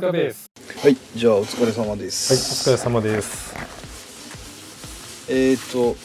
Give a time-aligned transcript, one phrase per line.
[0.00, 0.50] 笹塚です。
[0.82, 3.54] はいじゃあお疲れ様ではいすお疲れ様です。
[5.28, 5.96] えっ、ー、と、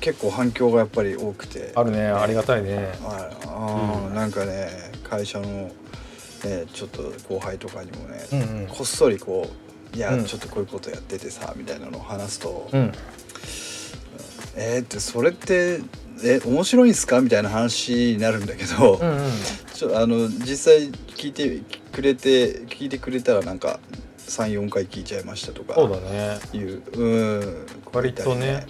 [0.00, 1.72] 結構反響がやっぱり多くて。
[1.76, 2.92] あるねありがたいね。
[3.04, 4.70] ああー、なんかね
[5.04, 5.72] 会社の、ね、
[6.72, 8.66] ちょっと後輩とかにもね、うんうん。
[8.66, 9.48] こっそりこ
[9.94, 10.24] う「いや、うん。
[10.24, 12.92] ちょっとこういうことやっててさ」みたいなのを話すと「うん。
[14.56, 15.80] えー、ってそれって
[16.24, 19.30] え面白いんすか?」みたいな話になるんだけど、うんうん。
[19.72, 21.62] ちょあの実際聞いて
[21.92, 23.80] くれて聞いてくれたらなんか
[24.18, 26.38] 34回聞いちゃいましたとかそうだね。
[26.52, 27.66] いううん。
[27.92, 28.66] 割とね。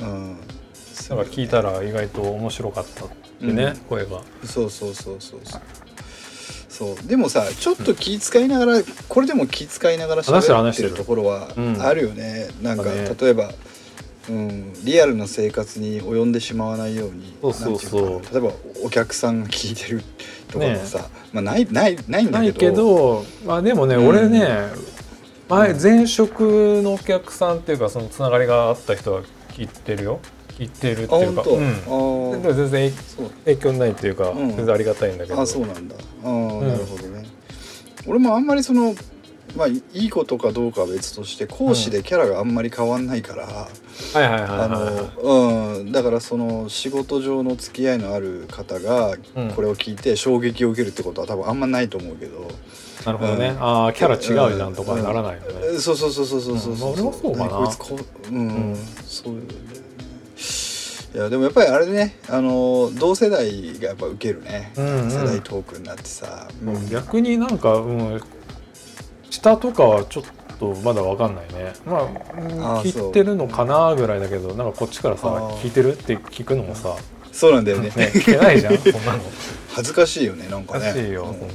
[0.00, 0.32] うん。
[0.32, 3.08] なんか聞いたら意外と面白かったっ
[3.40, 3.76] てね、うん。
[3.88, 4.22] 声が。
[4.44, 5.60] そうそうそうそうそう。
[6.68, 7.06] そう。
[7.06, 10.88] でもさちょっと気遣いながら、これでも気遣いながら話してる喋ってる。
[10.90, 11.82] るところはうん。
[11.82, 13.16] あるよね、なんかだね。
[13.20, 13.50] 例えば、
[14.28, 18.22] うん、リアルな生活に及んでしまわないようにそうそうそう。
[18.32, 18.52] 例えば
[18.84, 20.02] お客さんが聞いてる
[20.50, 22.58] とかもさ、まあ、ないないないんだけど。
[22.58, 24.08] けどまあでもね、うん。
[24.08, 24.46] 俺ね
[25.48, 30.20] 前前職のお客さんっていうかそのつながりがあった人は聞いてるよ。
[30.58, 32.92] 聞いてるってあいうかうん、全然
[33.44, 34.56] 影響ないっていうか、うん。
[34.56, 35.40] 全然ありがたいんだけど。
[35.40, 35.94] あそうなんだ。
[36.24, 36.68] あー、ん。
[36.68, 37.26] なるほどね。
[38.06, 38.94] 俺もあんまりその
[39.56, 43.68] まあいいことかどうかは別として講師でキャラがあんまり変わんないから、だ
[46.02, 49.50] からその仕事上の付き合いのある方がうん。
[49.56, 52.48] これを聞いて衝撃を受けるってことは多分あんまないと思うけど、
[53.04, 53.62] なるほどね、うん。
[53.62, 54.18] ああキャラ違
[54.52, 56.72] うじゃんとかならないよね、えそうそうそうそうそうそう。
[57.32, 57.98] うんまあそうかこいつこ
[58.30, 58.76] ううん、うん。
[59.06, 59.54] そうだよね。
[61.14, 65.10] いやでもやっぱりあれねあの同世代がやっぱ受けるね、うんうん。
[65.10, 68.20] 世代トークになってさ、うん逆になんか、うん、
[69.30, 70.24] 下とかはちょっ
[70.58, 71.72] とまだわかんないね。
[71.84, 75.56] まあうんあー聞いてるのかなぐらいだけどなんかこっちからさあー。
[75.58, 76.96] 聞いてるって聞くのもさ、
[77.32, 77.90] そうなんだよね。
[77.94, 79.20] ね、聞けないじゃん そんなの。
[79.74, 80.86] 恥ずかしいよねなんかね。
[80.86, 81.46] 恥ずかしいようんそんな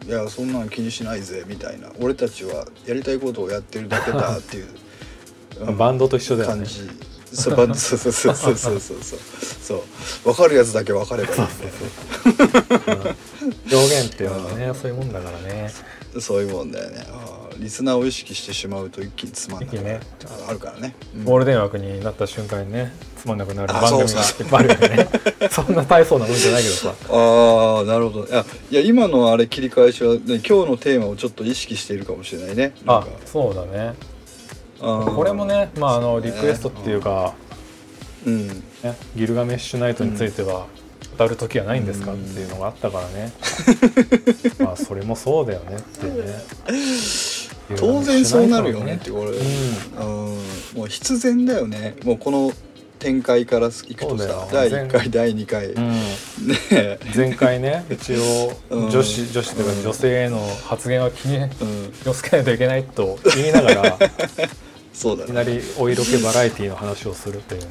[0.00, 0.08] うん。
[0.08, 1.88] いやそんなの気にしないぜみたいな。
[2.00, 4.66] 俺たちはやりたいことをやってるだけだっていう、
[5.68, 6.56] うんバンドと一緒だよね。
[6.56, 6.88] 感じ。
[7.30, 8.98] そうバンドそうそうそうそうそうそう。
[9.02, 9.18] そう。
[9.62, 13.14] そう分かるやつだけ分かればいいんだよね。
[13.70, 15.70] 表現っていうのはね そういうもんだからね
[16.20, 17.04] そういうもんだよね。
[17.58, 20.00] リスナーを意識してしまうと一気につまんなくなる。
[20.20, 21.24] 一あるからね、うん。
[21.24, 25.08] ゴールデン枠になった瞬間にねつまんなくなるあ番組がいっぱいあるよね。
[25.50, 26.94] そんな大層なもんじゃないけどさ。
[27.10, 28.26] ああなるほど。
[28.26, 32.74] いやいや今のあれ切り返しは、ね、今日のテーマをちょっと意識しているかもしれないね。
[32.86, 33.08] あか。
[33.26, 33.94] そうだね。
[34.78, 37.34] これもねまああのリクエストっていうか、
[38.24, 38.46] うん。
[38.48, 40.66] ね、ギルガメッシュナイトについては
[41.18, 43.32] 語る時はないんですかっていうのがあったからね、
[44.60, 46.22] まあそれもそうだよねってね。
[47.76, 50.38] 当然そうなるよねってこれ、ううん。
[50.74, 51.96] もう必然だよね。
[52.04, 52.52] もうこの
[52.98, 55.10] 展開からいくとさ第1全回。
[55.10, 55.76] 第2回、ん、ね
[56.70, 58.90] うん、え前回ね 一応うん。
[58.90, 61.48] 女子女子というか女性への発言は気にうん。
[62.02, 63.98] 気をつけないといけないと言いながら
[64.94, 65.30] そうだね。
[65.30, 67.68] いきなりお色気バラエティの話をするっていうね。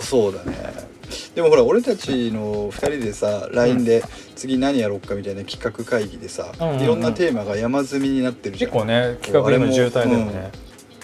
[0.00, 0.89] そうだね
[1.34, 4.02] でもほら俺たちの2人でさ LINE で
[4.36, 6.82] 次何やろうかみたいな企画会議でさ、うんうんうん。
[6.82, 8.70] いろんなテーマが山積みになってるじゃん。
[8.70, 10.52] 結構ね企画の渋滞だよね、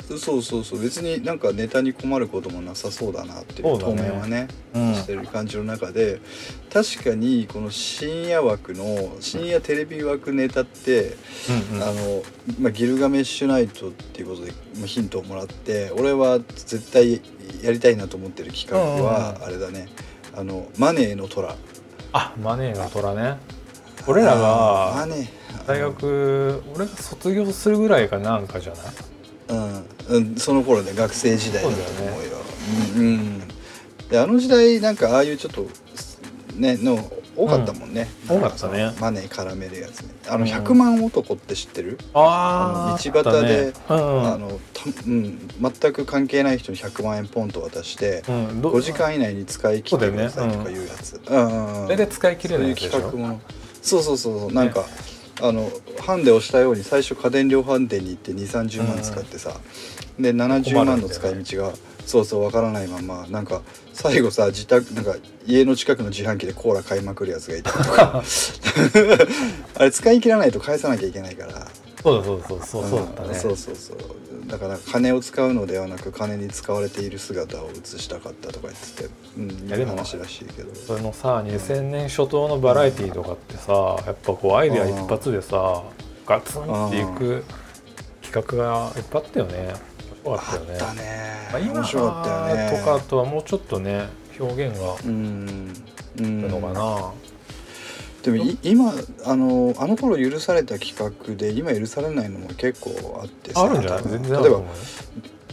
[0.08, 4.02] そうそうそう別になんかネタに困ることもなさそうだなっていうね。
[4.02, 4.94] 面はねうん。
[4.94, 6.20] してる感じの中で
[6.72, 11.16] 確かにこの深夜枠の深夜テレビ枠ネタって、
[11.72, 11.82] うんうん。
[11.82, 12.22] あの、
[12.60, 17.20] まあ、ギルガメッシュナイトっていうことでまあヒントをもらって俺は絶対
[17.62, 19.88] やりたいなと思ってる企画はあれだね、
[20.34, 21.54] あのマネーの虎。
[22.12, 23.38] あマネーの虎ね。
[24.06, 25.06] 俺らが
[25.66, 28.82] 大学俺が卒業するぐらいかなんかじゃない？
[29.48, 32.36] うん、うん、その頃ね学生時代だと思うよ。
[32.97, 33.48] うん、うん、
[34.09, 35.66] であの時代なんかああいうちょっと
[36.54, 36.97] ねの
[37.36, 38.36] 多かったもんね、うん。
[38.38, 38.92] 多かったね。
[39.00, 40.15] マネー絡めるやつね。
[40.28, 40.50] あのうん。
[40.50, 48.62] 100万男って知ってる、ああの道端であのたうん、全く関係ない人に100万円ポンと渡して、うん。
[48.62, 51.21] ど5時間以内に使い切ってくださいとかいうやつ。
[51.24, 52.86] それで使い切れないでしょ？
[52.86, 53.41] いう企画も。
[53.83, 54.53] そうそうそうそう。
[54.53, 54.84] なんか、
[55.42, 59.53] あのハンデをしたように最初家電量販店に行って2 3 0万使ってさ、
[60.18, 61.72] で70万の使い道が
[62.06, 63.60] そうそうわからないままなんか
[63.97, 65.16] 最後さ自宅なんか
[65.47, 68.22] 家の近くの自販機でコーラ買いまくるやつがいたりとか
[69.78, 71.66] あれ使い切らないと返さなきゃいけないから。
[72.03, 73.31] そうだそうだそうだそうそうだったね。
[73.31, 73.98] んそうそうそう。
[74.47, 79.10] だから金を使うのではなく金に使われている姿を映したかったとか言ってて。
[79.39, 80.72] うんいやでも話らしいけど。
[80.75, 83.72] それのさ2000年初頭のバラエティーとかってさ
[84.07, 85.83] やっぱこうアイデア一発でさ
[86.27, 87.45] ガツンっていく
[88.22, 89.75] 企画がいっぱいあったよね
[90.30, 90.72] 面白かったよね。
[90.72, 91.02] あったね。
[91.52, 92.78] まあ今面白かったよね。
[92.78, 94.08] とかとはもうちょっとね
[94.38, 95.72] 表現がうん。
[96.18, 96.48] うん。
[96.48, 97.12] のかな、
[98.22, 98.92] でもい今
[99.24, 103.62] あのあの頃許された企画で今許されないのも結構あってさ。
[103.62, 104.02] あるんじゃない？
[104.04, 104.72] 全然あ例えばると思うよ。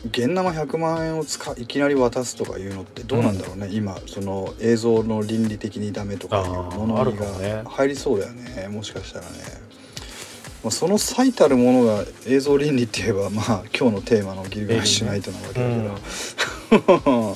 [0.05, 6.45] 現生100万円を使いきなり渡すとかいうのってどうなんだろうね、今その映像の倫理的にダメとかいう
[6.77, 7.05] も
[7.39, 7.63] ね。
[7.63, 8.67] が入りそうだよね。
[8.67, 9.31] もしかしたらね、
[10.63, 17.35] まあ、その最たるものが映像倫理って言えばまあ今日のテーマのギルガメッシュナイトなわけだけど、うん。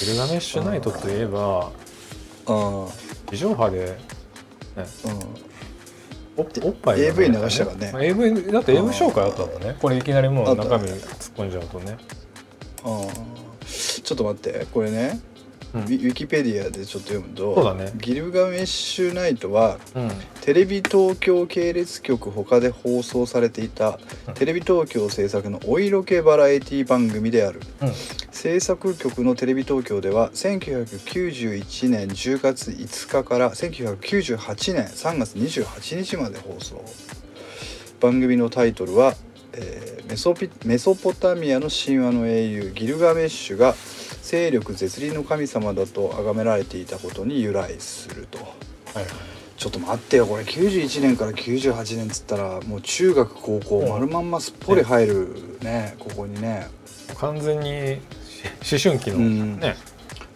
[0.00, 1.72] ギルガメッシュナイトといえば
[2.46, 2.86] あ
[3.30, 3.96] 地上波で、ね、
[4.76, 5.48] あうん。
[6.36, 7.90] おおっぱいが AV 流したからね。
[7.92, 9.76] まあ AV だって AV 紹介あったんだね。
[9.80, 11.00] これいきなりもう中身突っ
[11.36, 11.96] 込んじゃうとね。
[12.84, 13.38] あー
[14.02, 15.27] ちょっと待ってこれね、うん
[15.74, 17.92] ウィキペディアでちょっと読むとそうだね。
[17.96, 20.10] ギルガメッシュナイトはうん。
[20.40, 24.34] テレビ東京系列局他で放送されていたうん。
[24.34, 27.60] テレビ東京制作のお色気バラエティ番組である。
[27.82, 27.92] うん。
[28.30, 36.84] 制作局のテレビ東京では1991年10月5日から1998年3月28日まで放送。
[38.00, 39.14] 番組のタイトルは、
[39.52, 43.74] えーメソピメソポタミアの神話の英雄ギルガメッシュが
[44.28, 48.36] 勢力絶倫の神様だと崇められていたことに由来すると。
[48.38, 49.06] はいはい。
[49.56, 50.42] ちょっと待ってよこれ。
[50.42, 53.88] 91年から98年っつったらもう中学高校うん。
[53.88, 56.68] 丸まんますっぽり入るねここにね。
[57.16, 58.00] 完全に
[58.60, 59.60] し思春期のうん。
[59.60, 59.76] ね、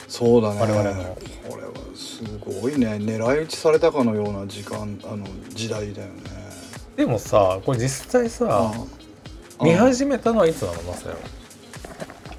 [0.08, 0.60] そうだね。
[0.60, 1.18] 我々の。
[1.50, 2.94] これはすごいね。
[2.94, 6.14] 狙い撃ちされたかのような時間あの時代だよね。
[6.96, 8.72] でもさこれ実際さあ
[9.62, 10.82] 見始めたのはいつなの？
[10.82, 11.16] まさよ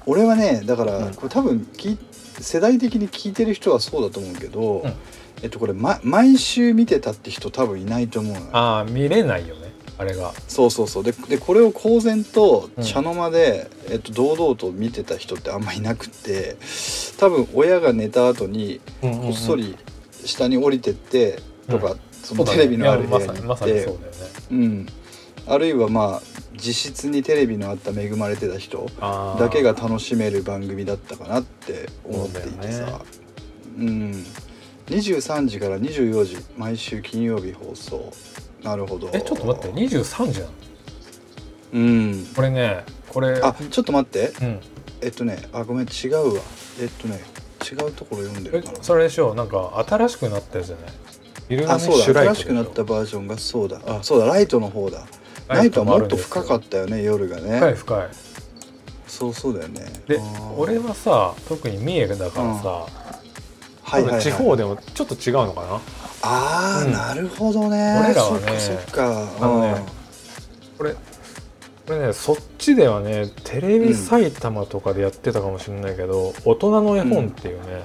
[0.06, 1.14] 俺はねだから、うん。
[1.14, 1.98] これ多分聞い
[2.40, 4.92] 世代的に聞いてる人はそうだと思うけど、うん。
[5.42, 8.46] えっとこれ、ま、毎週見てたって人多分いないと思うのよ。
[8.52, 10.32] ああ見れないよねあれが。
[10.48, 11.04] そうそうそう。
[11.04, 12.84] ででこれを公然とうん。
[12.84, 16.56] 茶の間で、えっと、堂々と見てた人ってあんまいなくって
[17.18, 19.76] 多分親が寝た後にこっそり
[20.24, 23.98] 下に降りてってとか、そのテレビのある部屋に行ってそうだよね。
[24.50, 24.86] うん、
[25.46, 28.90] あるいはまあ自室にテレビのあった恵まれてた人
[29.38, 33.00] だけが楽しめる番組だったかなって思っていてさ。
[33.78, 34.24] うん。
[34.86, 38.12] 23時から24時毎週金曜日放送。
[38.62, 39.10] なるほど。
[39.12, 39.80] えちょっと待って。
[39.80, 40.52] 23時なの？
[41.72, 42.26] うん。
[42.34, 44.32] これねこれあちょっと待って。
[44.40, 44.60] うん。
[45.02, 46.42] えっとねあごめん違うわ。
[46.80, 47.20] えっとね
[47.62, 48.78] 違うところ読んでえるかな。
[48.82, 50.82] それでしょなんか新しくなったやつじゃな
[51.62, 52.20] いあそうだ。
[52.22, 53.80] 新しくなったバージョンがそうだ。
[53.86, 54.26] あそうだ。
[54.26, 55.06] ライトの方だ
[55.48, 57.58] ライトはもっと深かったよね夜がね。
[57.58, 58.08] 深い深い。
[59.06, 59.86] そうそうだよね。
[60.08, 60.18] で
[60.56, 62.68] 俺はさ特に三重だからさ、
[63.82, 65.80] はいはい、はい、地方でもちょっと違うのかな。
[66.22, 66.92] ああ、うん。
[66.92, 68.00] なるほどね。
[68.04, 69.28] 俺らはねそっかそっか。
[69.40, 69.76] あのね
[70.78, 70.98] これこ
[71.90, 77.84] れねそっちではねテレビ埼玉とかでやってたかもしれないけど、大人の絵本っていうね、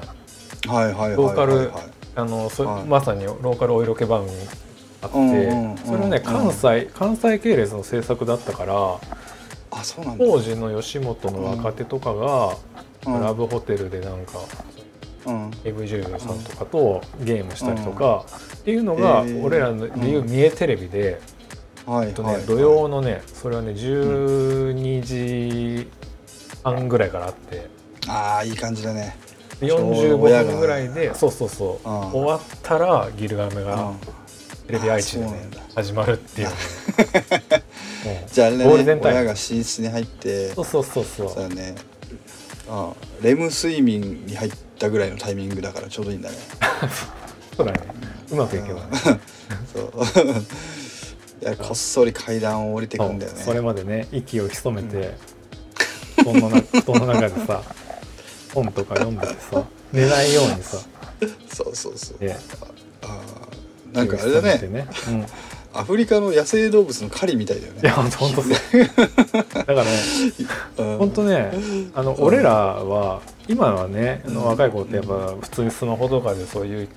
[0.66, 0.72] うん。
[0.72, 1.70] はいはいはいはいローカルはい
[2.16, 2.86] あのそはい。
[2.86, 4.36] まさにローカルお色気番組
[5.02, 9.00] あって、うんうんうんそれはね関西関西系列の制作だったから
[9.72, 12.56] あそうな当時の吉本の若手とかが、
[13.08, 13.22] うん。
[13.22, 14.40] ラブホテルでなんか
[15.26, 15.52] うん。
[15.64, 18.26] AV 女優さんとかとゲームしたりとか、
[18.58, 21.22] っていうのが、俺らのでいう三重テレビで、
[21.86, 25.88] はいえっとはいね土曜のねそれはね12時
[26.64, 27.68] 半ぐらいからあって。
[28.08, 29.18] ああいい感じだね。
[29.60, 31.90] でちょうど45親が分ぐらいでそうそうそう。
[31.90, 32.00] うん。
[32.12, 33.98] 終わったらギルガメがうん
[34.70, 36.50] テレビ愛知でね始まるっていう。
[38.32, 41.30] じゃああれね親が寝室に入ってそうそうそうそう。
[41.30, 41.74] そうだね。
[42.70, 46.38] あレム睡眠に入ったぐらいのタイミングだからちょうどいいんだね。
[47.58, 47.80] そうだね。
[48.30, 48.90] うまくいけばね。
[49.74, 49.92] そう。
[51.42, 53.42] いやこっそり階段を降りてくんだよね。
[53.44, 55.16] それまでね息を潜めて
[56.18, 57.64] 布団の中布団の中でさ
[58.54, 60.78] 本とか読んでてさ寝ないようにさ。
[61.52, 62.20] そうそうそう。
[62.20, 62.38] で
[63.02, 63.59] あー
[63.94, 64.68] なんかあれだね。
[64.68, 65.26] ねうん。
[65.72, 67.82] アフリカの野生動物の狩りみたいだよね。
[67.84, 68.28] いや本当
[69.60, 69.92] だからね
[70.78, 70.98] うん。
[70.98, 71.52] 本当ね
[71.94, 72.24] あの、うん。
[72.24, 76.88] 俺らは今はね若い子ってやっぱ普通にスマホとかでそういう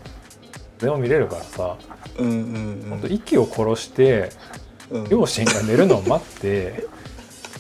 [0.81, 1.77] でも見れるからさ。
[2.19, 4.31] うんうん本当息を殺して
[4.91, 5.09] うん。
[5.09, 6.85] 両親が寝るのを待って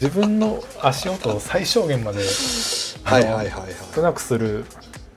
[0.00, 2.20] 自分の足音を最小限まで
[3.04, 3.50] はいはいはいはい。
[3.94, 4.64] 少なくする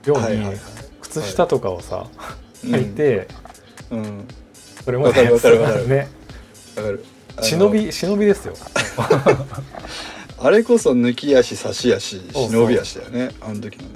[0.04, 0.56] ようにはいはいはい
[1.00, 2.06] 靴下とかをさ
[2.64, 2.74] うん。
[2.74, 3.45] 履いてうん
[4.84, 5.88] それもわかるわかるわかる。
[5.88, 6.08] ね。
[6.76, 7.04] わかる。
[7.42, 8.54] 忍び忍びですよ。
[10.38, 13.30] あれこそ抜き足差し足忍び足だよね。
[13.40, 13.88] あの時のね。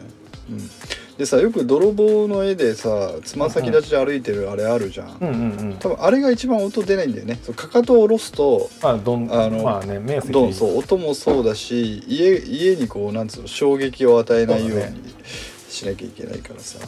[0.51, 0.71] うん。
[1.19, 5.77] でさよく泥棒の絵でさつま先立ちで歩いてるあれあるじゃん、うんうんうん。
[5.79, 7.39] 多分あれが一番音出ないんだよね。
[7.43, 10.33] そうかかとを下ろすとまあどんあのまあね面積。
[10.33, 15.15] どんそう音もそうだし家家にこうなんつうの衝撃を与えないように
[15.69, 16.79] しなきゃいけないからさ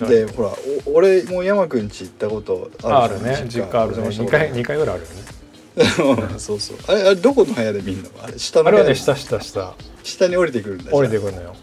[0.00, 0.50] でほら
[0.86, 3.48] お俺も山くん家行ったことああるじゃんるね。
[3.48, 3.98] 実家あるね。
[3.98, 4.26] 2お邪魔したこ。
[4.26, 6.26] と回二回ぐらいあるよね。
[6.32, 6.76] う んそうそう。
[6.88, 8.10] あれあれどこの部屋で見んの？
[8.22, 9.74] あれ下のあれはね下下下。
[10.02, 11.54] 下に降りてくるんだ降りてくくるのよ。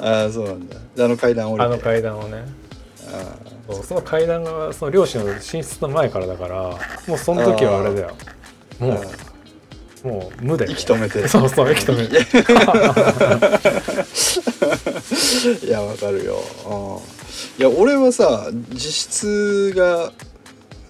[0.00, 0.76] ああそうなんだ。
[0.96, 1.66] であの階段降りて。
[1.66, 2.44] あの階段をね。
[3.12, 8.10] あそうその階段がその両親の寝室の前からだからもうその時はあれだよ。
[8.80, 8.84] ー。
[8.84, 9.06] もう
[10.04, 11.26] もう無で、ね、息止めて。
[11.28, 12.06] そうそう息止め。
[12.08, 16.36] てーいやわかるよ。
[16.66, 16.98] うん。
[17.60, 20.12] いや俺はさ自室が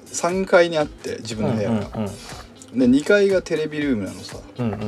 [0.07, 4.39] 3階にあって自分の部屋が、で2階がテレビルームなのさ。
[4.59, 4.81] うんうん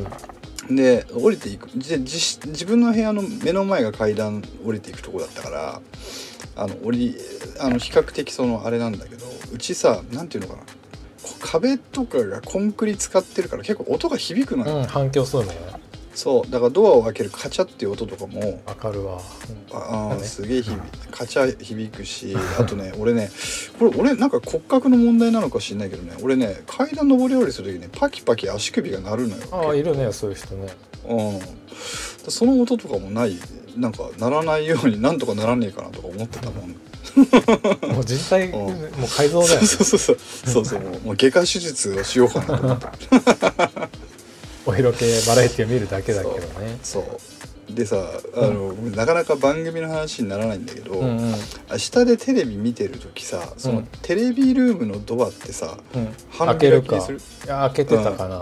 [0.69, 0.77] うん。
[0.77, 1.69] で降りていく。
[1.69, 5.81] で自自分の部屋の目の前が階段降りていくとこだったから
[6.57, 7.17] あの降り
[7.59, 10.63] あの比較的そのあれなんだけどうちさなんていうのかな
[11.41, 15.81] 壁とかがコンクリ使ってるから結構音が響くのよ、うん、反響するのよね。
[16.15, 19.21] そうだからドアを開けるカチャっていう音とかもわかるわ、
[19.73, 20.25] ああね。
[20.25, 23.31] すげえ響いカチャ響くしあとね 俺ね
[23.79, 29.43] これ俺なんか骨格の問題なのか知んないけどね俺ね階段上り下りする時ねパキパキ足首が鳴るのよ。
[29.53, 30.69] ああいるねそういう人ね。
[31.09, 33.39] うん、その音とかもない
[33.77, 36.75] なんか鳴らないようになんとかならねえかなとか思ってたもん
[37.95, 38.55] もう人体、うん。
[38.55, 40.65] もう改造だよ、ね、そうそうそうそう。
[40.65, 41.01] そうもう。
[41.01, 42.89] もう外科手術をしようかなと思って。
[44.67, 46.79] お色気バラエティを見るだけだけどね。
[46.83, 47.75] そう。
[47.75, 47.97] でさ
[48.35, 51.35] あの、なかなか番組の話にならないんだけど、うんうん。
[51.69, 53.87] あ下でテレビ見てる時さその、うん。
[54.03, 56.13] テレビルームのドアってさうん。
[56.31, 56.83] 半開ける？
[56.83, 58.41] か開きにするいや開けてたかな、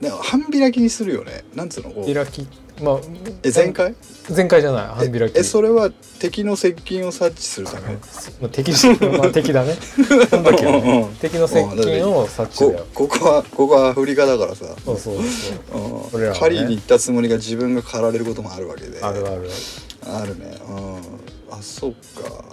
[0.00, 1.44] ね半開きにするよね。
[1.54, 1.90] なんつうの？
[1.90, 2.14] こう。
[2.14, 2.46] 開き
[2.82, 2.98] まあ
[3.42, 3.94] え全開？
[4.30, 5.36] 全開じゃない半開き。
[5.36, 7.94] ええそれは敵の接近を察知するため？
[8.40, 8.88] まあ敵じ
[9.18, 9.76] まあ敵だね。
[10.28, 14.64] その時はうんうんね敵の接近を察知だこよここはここはアフリカだからさ。
[14.84, 15.16] そうそう
[15.72, 16.30] そうう。
[16.30, 16.34] ん。
[16.34, 19.00] 狩りに行ったつもりが自分が狩られることもあるわけで。
[19.00, 19.50] あるある
[20.06, 20.38] ある。
[20.38, 20.56] ね。
[20.68, 20.96] うん。
[21.50, 22.44] あそっか。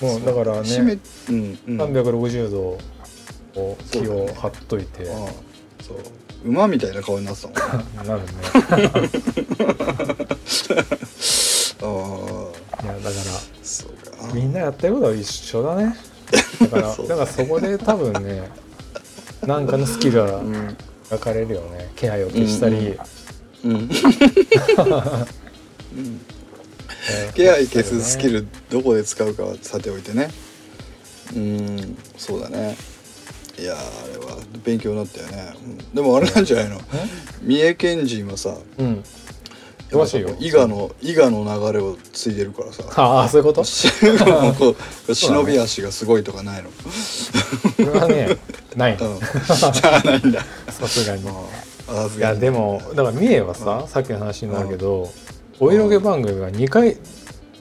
[0.00, 1.80] もうだからねうんうん。
[1.80, 2.78] 360度
[3.54, 5.08] こう気を張っといて、うん。
[5.86, 5.98] そう
[6.46, 7.62] 馬みたいな顔になってたもんね。
[8.06, 8.28] なるね。
[11.82, 13.12] ああいやだから
[13.62, 14.32] そうか。
[14.32, 15.96] みんなやってることは一緒だね。
[16.60, 18.50] だからだからそこで多分ね
[19.46, 20.76] なんかのスキルはうん。
[21.08, 21.92] 分かれるよね。
[21.94, 22.98] 気配を消したり、
[23.64, 23.72] うん。
[23.72, 23.88] うん。
[27.08, 30.30] えー気配消すスキルどこで使うかはさておいてね。
[31.36, 31.96] うん。
[32.16, 32.76] そうだね
[33.58, 36.78] いやーあれは勉強になったよね、うんでもあれなんじゃないの？
[37.42, 39.02] 三重県人はさうん。
[39.88, 40.36] 詳しいよ。
[40.40, 42.82] 伊賀の伊賀の流れを継いでるからさ。
[42.96, 43.62] ああそういうこと？
[45.14, 46.68] 忍び足がすごいとかないの？
[47.76, 48.36] それはね
[48.74, 48.92] ない。
[48.94, 48.98] うん。
[49.22, 50.44] じゃあないんだ。
[50.70, 51.22] さすがに。
[51.88, 55.08] あいやでもだから三重はさ、さっきの話になるけど、
[55.60, 56.96] お色気番組が2回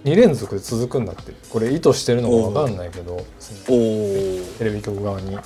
[0.03, 1.31] 2連続で続くんだって。
[1.51, 3.23] これ意図してるのか分かんないけど。
[3.67, 5.37] テレビ局側に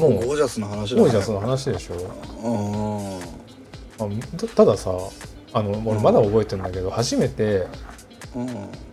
[0.00, 0.24] ももう。
[0.24, 1.02] うゴージャスな話だね。
[1.02, 1.94] もうじゃあその話でしょ、
[3.98, 4.10] うん。
[4.10, 4.92] まあたたださ
[5.52, 7.66] あの俺まだ覚えてるんだけど初めて
[8.34, 8.46] うん。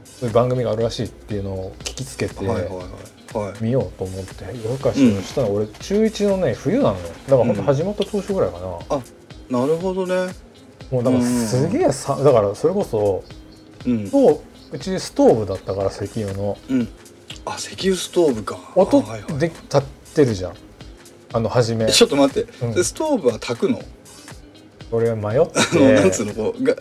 [0.06, 3.38] そういう番組があるらしいっていうのを聞きつけて、はいはいはい。
[3.38, 3.64] はい。
[3.64, 6.96] 見ようと思って夜更かしをしたの、俺中1のね冬なのよ。
[6.96, 8.60] だから本当始まった当初ぐらいか
[9.50, 10.34] な、なるほどね。
[10.90, 13.24] もうだからすげえさだからそれこそ
[13.86, 14.10] うん。
[14.10, 16.58] とうちストーブだったから石油の。
[16.70, 16.88] うん。
[17.46, 18.58] あ石油ストーブか。
[18.76, 19.40] 音あはいはい。
[19.40, 19.84] で立っ
[20.16, 20.54] てるじゃん
[21.34, 21.86] あの初め。
[21.86, 22.74] えちょっと待って、うん。
[22.74, 23.82] でストーブは炊くの？
[24.92, 25.26] 俺迷っあ
[25.76, 26.52] のなんつうての？
[26.52, 26.76] こうが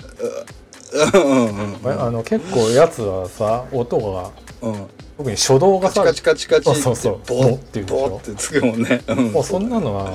[2.06, 4.30] あの結構やつはさ音が
[4.62, 4.86] うん。
[5.16, 9.02] 特に初動がさカチカチカチカチってそうそうボッてボッってつくもんね。
[9.08, 9.32] うん。
[9.32, 10.12] もうそんなのは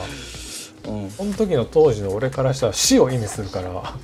[0.87, 1.09] うん。
[1.09, 3.95] その時の当時の俺からしたら死を意味するから。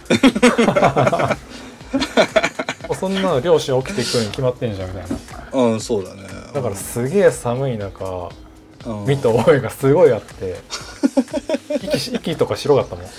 [2.96, 5.18] そんなの両親起きてくるに決まってんじゃんみたいな。
[5.54, 6.24] うんそうだね。
[6.52, 8.47] だからすげえ寒い中うん
[9.08, 10.58] 見た覚えがすごいあって。
[11.84, 13.06] 息し息とか白かったもん。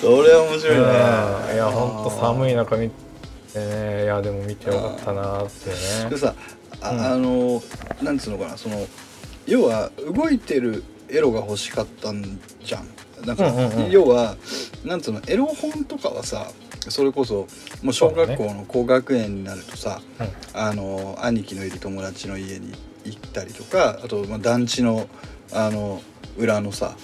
[0.00, 0.82] それは面白いね。
[1.54, 3.10] いやほんと寒い中見て
[3.58, 4.04] ね。
[4.04, 5.70] いやでも見てよかったなーって
[6.04, 6.10] ね。
[6.10, 6.34] でさ
[6.80, 7.00] あ,、うん。
[7.00, 7.62] あの
[8.02, 8.86] なんつうのかなその
[9.46, 12.88] 要は動いてるエロが欲しかったんじゃん。
[13.26, 13.90] なんか、うんうんうん。
[13.90, 14.36] 要は
[14.84, 16.50] なんつうのエロ本とかはさ
[16.88, 17.46] それこそ
[17.82, 20.00] もう小学校の高学年になるとさ、
[20.54, 22.72] あの兄貴のいる友達の家に
[23.04, 25.08] 行ったりとかあと、まあ、団地の
[25.52, 26.02] あの
[26.38, 26.96] 裏のさ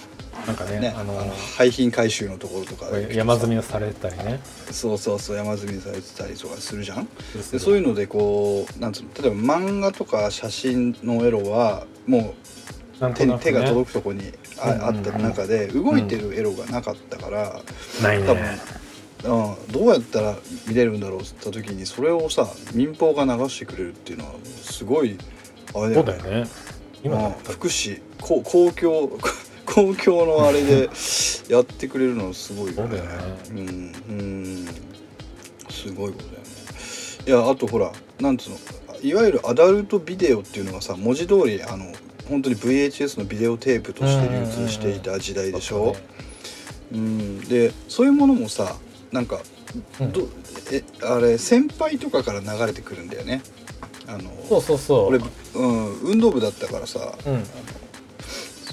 [0.46, 1.14] なんかねねあの
[1.56, 4.40] 廃品回収のところとか山積みをされてたりね。
[4.70, 7.08] そうそうそう山積みされてたりとかするじゃん。
[7.50, 12.34] でそういうのでこうなんつうの例えば漫画とか写真のエロはも
[13.00, 13.38] なうん手,、ね。
[13.42, 14.96] 手が届くとこにあ,、うんうんうん。
[14.96, 17.60] あった中で動いてるエロがなかったから、
[18.02, 18.58] ない多分ね
[19.24, 20.36] うん、どうやったら
[20.68, 25.18] 見れるんだろうって言った時にそれをさ民放が流してくれるっていうのはすごい
[25.74, 26.48] あれそうだよね。
[27.02, 27.54] 今だあったら。
[27.54, 29.10] 福祉公公共
[29.66, 30.90] 公共のあれで
[31.48, 32.84] やってくれるのすごいよね。
[32.84, 33.10] そうだよね。
[33.50, 33.58] うん。
[34.08, 34.66] うん。
[35.70, 36.46] すごいことだよね。
[37.26, 38.56] いやあとほらなんつうの
[39.02, 41.92] いわゆるアダルトビデオっていうのがさ文字通りあの
[42.28, 45.96] 本当に VHS のビデオテープとして流通していた時代でしょ、
[46.92, 48.76] うん、でそういうものもさ
[49.12, 49.40] なんか
[50.00, 50.12] うん。
[50.12, 50.28] ど
[50.72, 53.42] えあれ先輩とかから流れてくるんだよね。
[54.08, 55.06] あのそうそうそう。
[55.06, 55.18] 俺、
[55.54, 57.44] うん、運動部だったからさうん。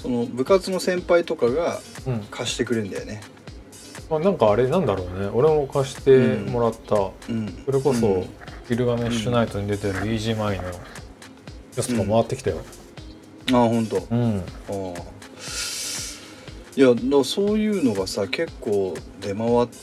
[0.02, 2.20] その部活の先輩とかがうん。
[2.30, 3.22] 貸してくれるんだよね。
[4.10, 5.26] まあ、なんかあれなんだろうね。
[5.32, 8.28] 俺も貸してもらった、うん、それこそ、うん。
[8.68, 10.72] ギルガメッシュナイトに出てるイージーマイのや
[11.82, 12.58] つとか回ってきたよ。
[13.48, 13.96] あ本当。
[14.10, 15.14] うん、ああ。
[16.76, 19.76] いやだそういうのがさ結構出回って、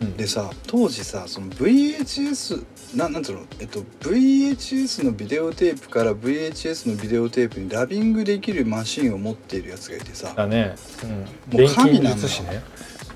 [0.00, 0.16] うん。
[0.16, 2.64] でさ当時さその VHS
[2.96, 10.32] ななんつうの、えっと、VHS のビデオテープから VHS のビデオテープにダビングできるマシンを持っているやつがいてさ。
[10.34, 10.74] だね、
[11.52, 12.62] うん、もう神なんだ術師ね。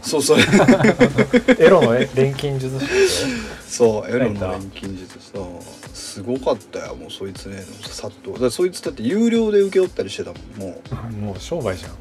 [0.02, 0.38] そうそう。
[1.58, 3.24] エロの錬金術師
[3.68, 5.38] そうエロの錬金術さ
[5.94, 7.64] すごかったよもうそいつね。
[7.82, 8.50] さっと。
[8.50, 10.94] そいつだって有料で請け負ったりしてたもんもう。
[10.94, 10.96] ょ
[11.26, 11.92] もう商売じゃん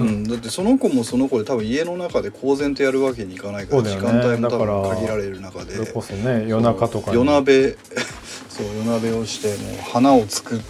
[0.00, 3.96] うん、だってその子もその子で多分家の中で公然とやるわけにいかないから、ね。
[3.96, 5.76] 間帯も多分限られる中で。
[5.76, 7.16] それこそね夜中とかに。
[7.16, 7.76] 夜鍋
[8.50, 10.60] そう夜鍋をしてもう花を作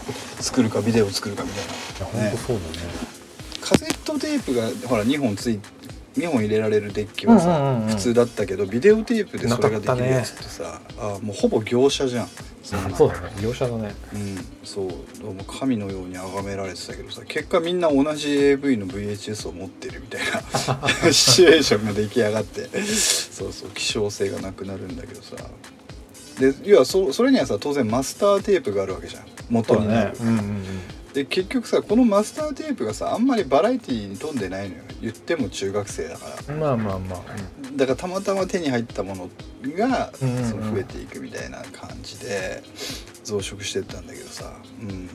[0.41, 1.73] 作るかビデオを作るかみたいな。
[1.73, 3.17] いや本当そうだね。
[3.61, 5.61] カセットテープがほら2本つい
[6.17, 7.89] 2本入れられるデッキはさ、うんうんうんうん。
[7.89, 12.29] 普通だったけどビデオテープでそれができるやつってさ、あもうほぼ業者じゃん。
[12.63, 13.31] そんなそうだね。
[13.41, 13.95] 業者だね。
[14.15, 14.89] うん、そう。
[15.23, 20.21] どうも神のように崇められてたけどさ結果みんな同じ AV の VHS を持ってるみたい
[21.05, 25.37] な シチュエーションが出来上がってそうそう希少性がなくなるんだけどさ。
[26.41, 29.23] で要はそそれにはさ当然マスターテープがあるわけじゃん。
[29.23, 30.13] そう元になね。
[30.21, 30.65] うんうんうん
[31.17, 34.83] で結局さこのマスターテープがさあんまりバラエティーに富んでないのよ。
[35.01, 36.55] 言っても中学生だから。
[36.55, 37.21] まあまあまあ、
[37.75, 39.31] だからたまたま手に入ったもの
[39.79, 42.63] がその増えていくみたいな感じで
[43.25, 44.53] 増殖してったんだけどさ、
[44.83, 45.09] うん。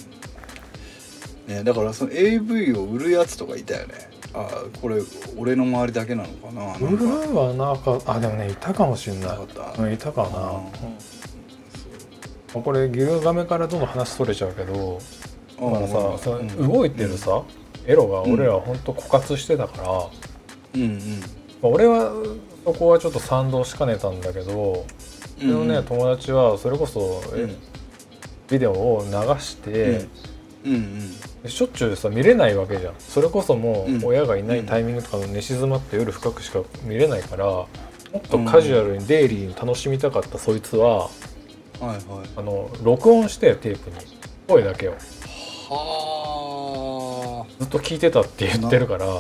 [1.46, 4.10] ね、だからその AV を売るやつとかいたよね。
[4.34, 4.50] あ
[4.82, 5.04] これ
[5.38, 8.02] 俺の周りだけなのかなうん、ウなんかルはなんか。
[8.08, 9.38] あでもねいたかもしれない。
[9.78, 10.62] うんいたかな、あ
[12.56, 12.64] うん。
[12.64, 15.00] これギルガメからどんどん話取れちゃうけど
[15.62, 17.44] だからさ、その動いてるさ、
[17.86, 19.90] エロが俺らほんと枯渇してたから、
[20.74, 21.00] うんうん。
[21.00, 21.06] ま
[21.64, 22.12] あ俺は
[22.66, 24.86] そこはちょっと賛同しかねたんだけど
[25.40, 27.56] うのね、友達はそれこそ、えうん。
[28.50, 30.08] ビデオを流して、
[30.66, 31.16] うんうん
[31.50, 32.94] しょっちゅうさ見れないわけじゃん。
[33.00, 34.04] それこそもうん。
[34.04, 37.68] う親がいないタイミングとかの寝静まって夜深くしか見れないからも
[38.18, 41.10] っとカジュアルにデイリーに楽しみたかったそいつはは
[41.82, 42.00] いはい。
[42.36, 43.96] あの録音してテープに。
[44.48, 44.96] 声だけを
[45.76, 49.06] はずっと聞いてたって言ってるから。
[49.06, 49.12] あ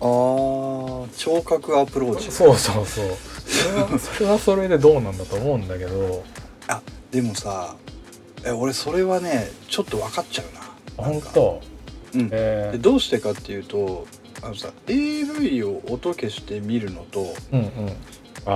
[0.00, 1.06] 聴
[1.44, 2.30] 覚アプローチ。
[2.30, 3.06] そうそうそう。
[3.46, 6.24] それはそれはそれでどうなんだと思うんだけど。
[6.68, 7.76] あでもさ
[8.44, 10.60] え俺それはねちょっと分かっちゃうな。
[10.96, 11.62] 本当？
[12.14, 12.28] うん。
[12.32, 12.72] えー。
[12.72, 14.06] でどうしてかっていうと
[14.42, 17.96] あのさ AV を音消して見るのとうんうん。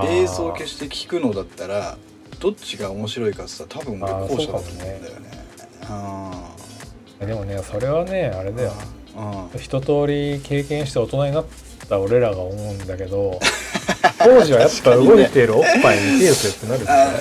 [0.05, 1.97] 映像消して聞くのだったら
[2.39, 5.31] どっちが面白いかってさ多分俺後者だと思うんだよね。
[5.89, 6.55] あ
[7.25, 8.73] でもねそれはねあれーだよ。
[9.17, 11.45] あー一通り経験して大人になっ
[11.89, 13.39] た俺らが思うんだけど
[14.19, 16.85] 当時はやっぱ動いてるおっぱいに手をってなる。
[16.85, 17.11] からあ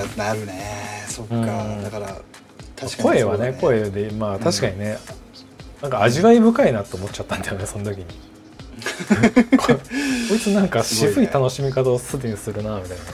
[0.00, 1.04] あーなるね。
[1.08, 1.34] そっか。
[1.34, 1.82] うん。
[1.84, 2.06] だから
[2.78, 4.98] 確かに声はね声でまあ確かにね、
[5.80, 8.04] なんか味わい深いなと思っちゃったんだよねその時に。
[9.56, 9.66] こ
[10.28, 13.04] こいつなんか渋い楽しみ方をすでにするなみたいな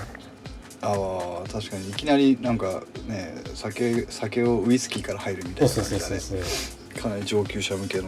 [0.82, 6.20] ああ確かにいきなりなんかね酒酒をウイスキーから入るみたいな感じだね。
[7.00, 8.04] かなり上級者向けの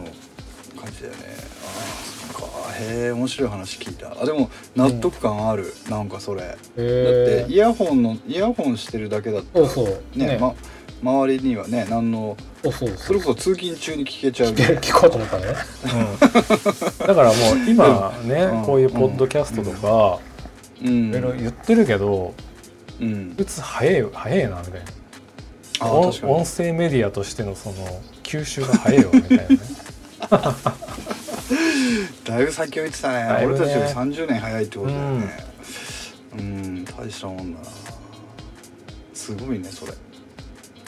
[0.79, 1.19] 感じだよね。
[1.63, 2.73] ああそっか。
[2.79, 4.21] へえ面白い話聞いた。
[4.21, 6.41] あでも納得感ある、なんかそれ。
[6.41, 10.37] だってへイヤホンのイヤホンしてるだけだったらねね。
[10.39, 10.53] ま、
[11.01, 14.51] 周りにはね何のそうそうそれこそ通勤中に聞けちゃう。
[14.51, 15.45] 聞こうと思ったね、
[15.83, 18.63] うん、 だからもう今ね、うん。
[18.63, 20.19] こういうポッドキャストとか
[20.83, 21.09] うん。
[21.09, 22.33] いろいろ言ってるけど、
[22.99, 23.33] うん。
[23.35, 24.79] こいつ早い早いなみたいな。
[25.79, 26.13] あ音
[26.45, 27.75] 声メディアとしてのその
[28.23, 29.59] 吸収が早いよみたいなね。
[32.25, 33.23] だいぶ先を言ってたね。
[33.39, 33.45] ね。
[33.45, 35.45] 俺たちより30年早いってことだよね。
[36.37, 36.85] うん。
[36.85, 37.65] 大したもんだな。
[39.13, 39.93] すごいねそれ。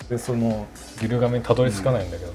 [0.10, 0.67] でその
[1.02, 2.32] ギルガメにたどり着かないんだけど、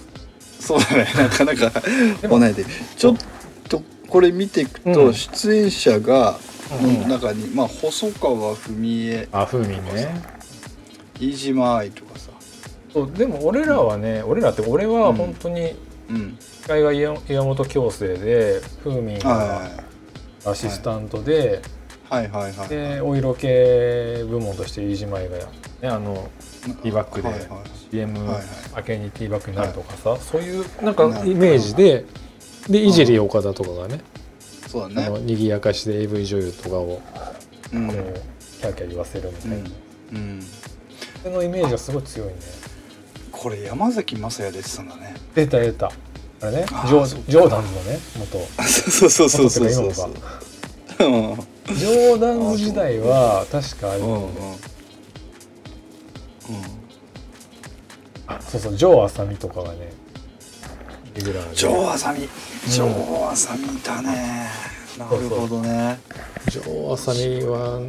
[0.61, 1.07] そうだね。
[1.17, 2.65] なかなか来ないで。
[2.97, 3.17] ちょっ
[3.69, 5.15] とこれ見ていくとうん。
[5.15, 6.39] 出演者が
[6.81, 10.23] の中に、まあ細川文江あふみね。
[11.19, 12.31] 飯島愛とかさ。
[12.93, 15.75] そうでも俺らはね、俺らって俺は本当に
[16.09, 16.37] うん。
[16.39, 19.71] 司会が岩岩本矯正でふーみんがは
[20.45, 21.63] アシスタントで、
[22.11, 22.69] いはいはいはい。
[22.69, 25.45] でお色系部門として飯島愛がね
[25.85, 26.31] あの
[26.83, 27.49] ティーバックではいはい
[27.91, 28.43] CM はいはい。
[28.77, 32.05] 明けにティーバックになるとかさ、そういうなんかイメージで
[32.69, 34.01] でいじり岡田とかがね
[34.73, 37.03] そうだあのね賑やかしで AV 女優とかを
[37.73, 37.89] うん。
[37.89, 37.97] こう
[38.61, 40.17] キャーキャー言わせるみたいな、うん。
[40.17, 40.43] うん。
[41.23, 42.35] そのイメージがすごい強いね。
[43.31, 45.15] これ山崎雅也出てたんだね。
[45.35, 45.87] 出た出た。
[46.43, 48.39] あれねジョジョーダンズのね元。
[48.65, 50.13] そうそうそうそうそう元そう
[51.75, 54.59] ジョーダンズ時代は確かあれだうんうんよね
[58.27, 59.93] あそうそうジョー・アサミとかがね
[61.15, 61.55] レギュラーで。
[61.55, 62.21] ジョー・アサミ
[62.67, 64.49] ジョー・アサミいたね。
[64.99, 65.99] なるほどね。
[66.49, 67.81] ジョー・アサミは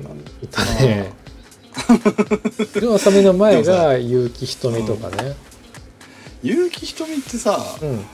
[0.41, 1.13] いたね。
[1.73, 5.35] ジョー・アサミの前が結城ひとみとかね
[6.43, 8.05] 結城ひとみってさうん。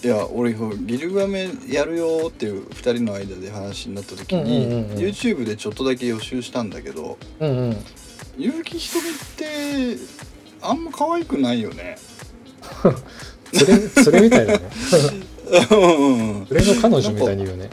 [0.00, 4.98] いや俺ギルガメやるよっていう2人の間で話になった時に、うんうんうんうん。
[4.98, 7.76] YouTube でちょっとだけ予習したんだけどうんうん。
[8.38, 10.00] 結城ひとみって
[10.62, 11.98] あんま可愛くないよね
[13.52, 14.60] それそれみたいだね。
[15.70, 15.78] うん。
[15.78, 16.38] うん。
[16.40, 16.46] うん。
[16.46, 17.70] それの彼女みたいに言うね。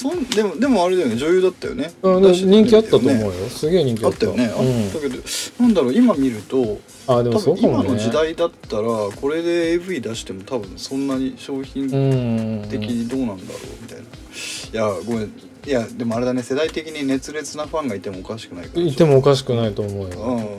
[0.00, 1.16] そんでもでもあれだよね。
[1.16, 1.92] 女優だったよね。
[2.02, 3.32] うん出して人気あったと思うねよ。
[3.50, 4.88] すげえ人気あっあったたよね、あうん。
[4.88, 5.16] ったけど
[5.60, 7.68] なんだろう今見るとあでもそうね。
[7.68, 12.68] の時代だったらこれで AV 出しても多分そんなに商品うん。
[12.70, 15.32] 的にどうなんだろうみたいな、いやごめん。
[15.66, 16.42] いやでもあれだね。
[16.42, 18.82] 世代的に熱烈なファンがいてもおかしくないから。
[18.82, 20.18] いてもおかしくないと思うよ。
[20.18, 20.56] うん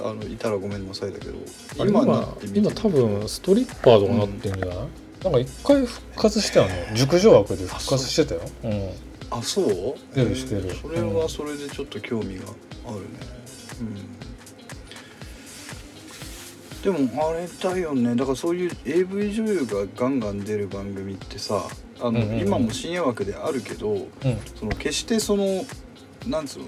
[0.00, 1.32] あのいたらごめんなさいだけど
[1.84, 2.04] 今
[2.54, 4.68] 今多分ストリッパーとかなってんじゃない、
[5.24, 8.40] なんか一回復活したよね熟女枠で復活してたよ。
[8.64, 8.90] うん
[9.30, 9.66] あそう？
[9.66, 10.62] してるしてる。
[10.68, 12.44] えーそれはそれでちょっと興味が
[12.86, 13.06] あるね。
[13.80, 16.82] うん。
[16.82, 18.14] でもあれだよね。
[18.14, 21.62] だからそういう AV 女優がガンガン出る番組ってさ
[22.00, 22.40] あの、うんうんうん。
[22.40, 24.06] 今も深夜枠であるけどうん。
[24.58, 25.62] その決してその
[26.26, 26.64] なんつうの？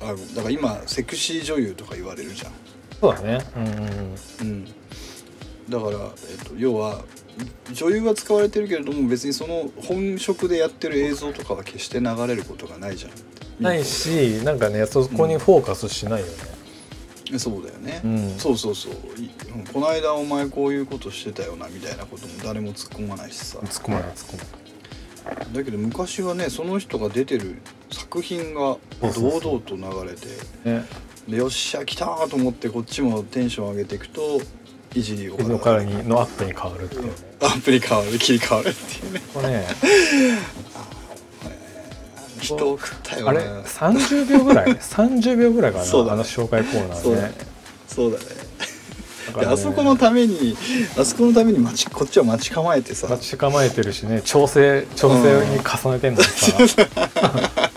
[0.00, 2.52] あだから今セクシー女優とか言われるじゃん。
[3.00, 3.38] そうだね。
[3.56, 4.16] うんうんうん。
[4.40, 4.64] うん、
[5.68, 7.04] だから、えっと、要は
[7.72, 13.12] 女優は使われてるけれども別にその本職でやってる映像とかは決して流れることがないじゃん。
[13.62, 16.26] ないしなんかねそこにフォーカスしないよ
[17.30, 18.38] ね、そうだよね、うん。
[18.38, 18.92] そうそうそう。
[19.72, 23.58] この間お前こういうことしてたよなみたいなことも誰も突っ込まないしさ。
[23.58, 24.67] 突っ込まない突っ込まない
[25.52, 27.60] だけど昔はねその人が出てる
[27.90, 30.26] 作品が堂々と流れて
[30.64, 30.84] ね。
[31.28, 34.40] でよっしゃ来たーと思ってこっちもテンション上げていくと
[34.94, 37.12] いじりを映像からにのアップに変わるっていうね。
[37.40, 39.20] アプリ変わる切り替わるっていうね。
[39.34, 39.66] これね。
[42.40, 46.14] 人を食ったよねあれ？30秒ぐらい？30秒ぐらいかな、そうだね。
[46.14, 47.00] あの紹介コーナーね。
[47.02, 47.34] そうだね。
[47.86, 48.47] そうだね
[49.46, 50.56] あそこのために
[50.98, 53.08] あそこのために待ちこっちは待ち構えてさ。
[53.08, 56.88] 待ち構えてるしね調整調整に重ねてんのにさ、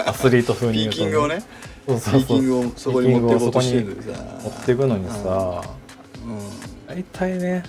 [0.05, 1.43] アスリート風にピ言うとーキングをね。
[1.87, 2.33] そうピーキそう。
[2.33, 4.23] そうングをそこに持っていこうとしてるさ。
[4.43, 5.61] 持っていくのにさ。
[6.25, 7.63] う大体ね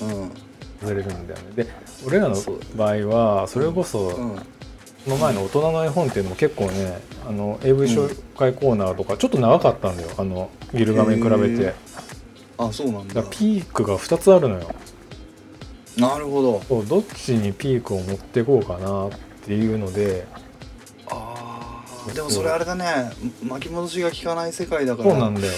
[0.00, 0.30] んうん。
[0.86, 1.64] ずれるんだよね。
[1.64, 1.66] で
[2.06, 2.36] 俺らの
[2.76, 4.38] 場合はそれこそ、うん
[5.04, 10.10] その前の大人の絵本っていうのも結構ねあの AV 紹介コーナーとかちょっと長かったんだよ。
[10.18, 11.72] あのギルガメに比べて
[12.58, 13.22] あそうなんだ。
[13.22, 14.68] だピークが2つあるのよ。
[15.96, 16.62] なるほど。
[16.68, 19.10] そうどっちにピークを持っていこうかなっ
[19.44, 20.26] ていうので。
[21.08, 22.14] あー。
[22.14, 23.10] でもそれあれだね。
[23.42, 25.52] 巻き戻しが効かない世界だかそうなんらだよ。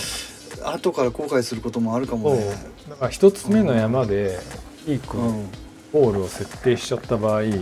[0.65, 2.55] 後から後悔することもあるかもね。
[2.89, 4.39] だから1つ目の山で
[4.85, 5.49] ピークうん。
[5.93, 7.41] ゴールを設定しちゃった場合。
[7.43, 7.61] うん。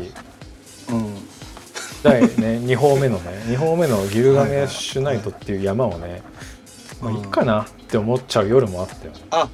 [2.03, 2.29] 第、ね、
[2.62, 3.42] 2方目のね。
[3.46, 6.22] 2方目のギルガメッシュナイトっていう山をね、
[7.01, 9.49] まあ、いいかなって思っちゃう夜もあったよ、あ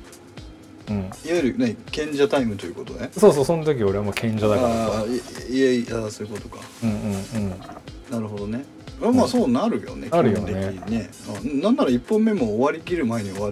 [0.88, 3.10] うん、いわゆるね賢者タイムということね。
[3.16, 5.00] そうそうその時俺はもう賢者だからあさ。
[5.00, 6.58] あいいやいやそういうことか。
[6.82, 7.50] うんうんうん。
[8.10, 8.64] なるほどね。
[9.02, 10.52] あまあそうなるよね、なるよね。
[10.52, 11.10] 基本的にね。
[11.28, 13.50] あなんなら1本目も終わりきる前に終わ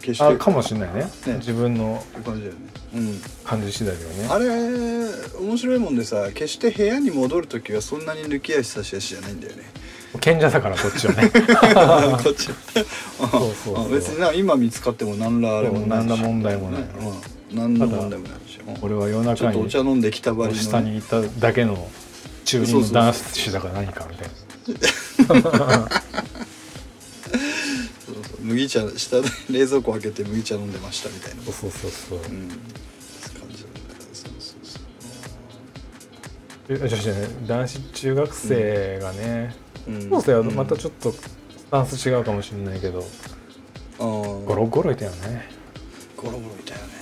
[0.00, 1.00] 消してあかもしれないね。
[1.26, 1.34] ね。
[1.36, 2.58] 自分のって感じだよね。
[2.94, 3.20] うん。
[3.44, 4.28] 感じ次第だよね。
[4.30, 4.48] あれ
[5.40, 9.64] 面白いもんでさ決して部屋に戻る時はそんなに抜き足差し足じゃないんだよね
[10.20, 11.30] 賢者だからこっちはね。
[12.22, 12.46] こっち。
[12.46, 13.86] そうそうそう。
[13.86, 16.82] あ別にな今見つかっても何らあれもない何ら問題もない。
[16.82, 17.56] うん。
[17.56, 18.58] 何の問題もないし。
[18.66, 18.76] うん。
[18.82, 20.58] 俺は夜中に茶飲んできたばりの。
[20.58, 21.88] ね下にいただけの
[22.44, 24.32] 中二の男子だから何かみたいな
[25.26, 25.88] そうそう。
[28.42, 31.42] 麦茶下で冷蔵庫開けて麦茶飲んでましたみたいな。
[31.44, 31.90] そうそうそう。
[31.90, 32.32] そうう
[37.46, 39.54] 男子中学生がね、
[39.88, 40.10] うん。
[40.10, 41.18] 高校生はまたちょっとス
[41.70, 43.04] タンス違うかもしれないけど、
[44.00, 44.44] うん。
[44.44, 45.48] ゴロゴロいたよね。
[46.16, 46.92] ゴロゴロいたよね。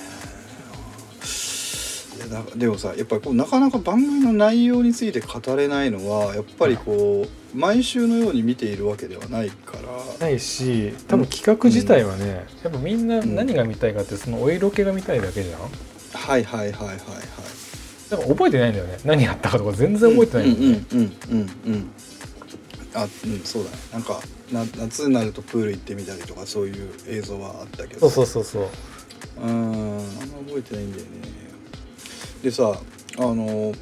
[2.55, 9.81] でもさやっぱりこうなかなか番組の内容について語れないのはやっぱりこう毎週のように見ているわけではないから。
[10.21, 15.61] ないし多分企画自体はね、やっぱみんな何が見たいかってそのお色気が見たいだけじゃん。
[15.61, 16.99] はいはいはいはいはい。
[18.11, 18.99] だから覚えてないんだよね。
[19.05, 21.09] 何やったかとか全然覚えてないんだよね、
[22.95, 23.77] あうんそうだね。
[23.93, 24.21] なんか
[24.53, 28.09] な夏になるとプール行ってみたりとかそういう映像はあったけど。
[28.11, 28.71] そうそうそうそ
[29.39, 29.43] う。
[29.43, 30.05] うーんあんま
[30.47, 31.11] 覚えてないんだよね。
[32.43, 32.81] でさ
[33.19, 33.73] あの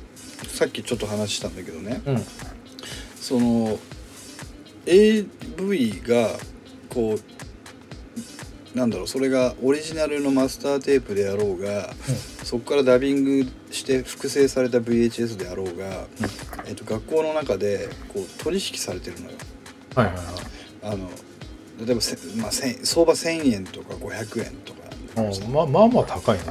[0.49, 2.03] さっきちょっと話したんだけどね。
[2.07, 2.25] うん。
[3.21, 3.79] その
[4.87, 6.31] AV が
[6.89, 11.95] こうなんだろうそれがオリジナルのマスターテープであろうが、
[12.45, 16.07] そこからダビングして複製された VHS であろうが、
[16.69, 19.37] えっと、学校の中でこう取引されてるのよ。
[19.95, 20.25] はいはいはい。
[20.83, 21.09] あの
[21.85, 24.79] 例えばせ、まあ、せん相場1,000円とか500円とか。
[25.51, 26.45] まあまあまあ高いね。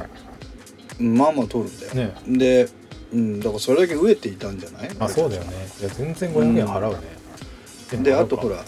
[0.98, 1.94] まあまあ取るんだよ。
[1.94, 2.14] ね。
[2.26, 2.68] で、
[3.12, 4.90] うん、だからそれだけ飢えていたんじゃない？
[4.98, 5.54] あそうだよね。
[5.80, 8.62] いや全然500円払うね、でもあとほら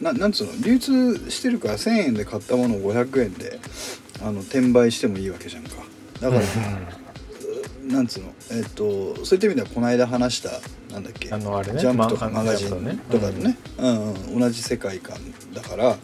[0.00, 0.52] ななんつうの？
[0.62, 3.58] 流通してるから1,000円で買ったものを500円で
[4.20, 5.70] あの転売してもいいわけじゃんか。
[6.20, 6.42] だから、
[7.92, 8.32] なんつうの？
[8.52, 10.50] えっとそういった意味ではこの間話した
[10.92, 11.32] なんだっけ？
[11.32, 12.68] あのあれねジャンプとかまマガジン
[13.10, 15.16] とかでね、うんうん、同じ世界観
[15.54, 15.96] だから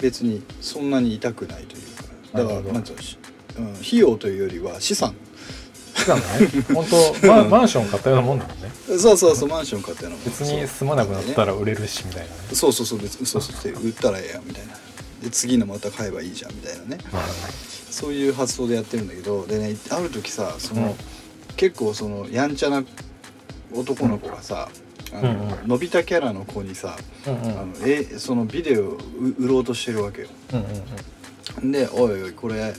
[0.00, 2.04] 別にそんなに痛くないというか。
[2.34, 2.72] だからなるほど。
[2.74, 5.14] なんつうん、費用というよりは資産。
[6.74, 6.86] 本
[7.22, 8.70] 当ママンション買ったようなもんだもんね。
[8.98, 10.24] そうそうそうマンション買ったようなもん。
[10.24, 12.32] 別に住まなくなったら売れるしみたいなね。
[12.52, 14.74] そうそうそう別にそうそう売ったらええやんみたいな
[15.22, 16.98] で次のまた買えばいいじゃんみたいなね
[17.90, 20.94] そういう発想でやってるんだけどでねある時さその、うん
[21.56, 22.84] 結構そのやんちゃな
[23.72, 24.68] 男の子がさ、
[25.12, 25.68] あのうんうん。
[25.68, 27.58] のび太キャラの子にさ、うんうん。
[27.58, 30.28] あのえそのビデオを売売ろうとしてるわけよ。
[30.52, 30.58] うん
[31.62, 32.74] うんで「おいおいこれ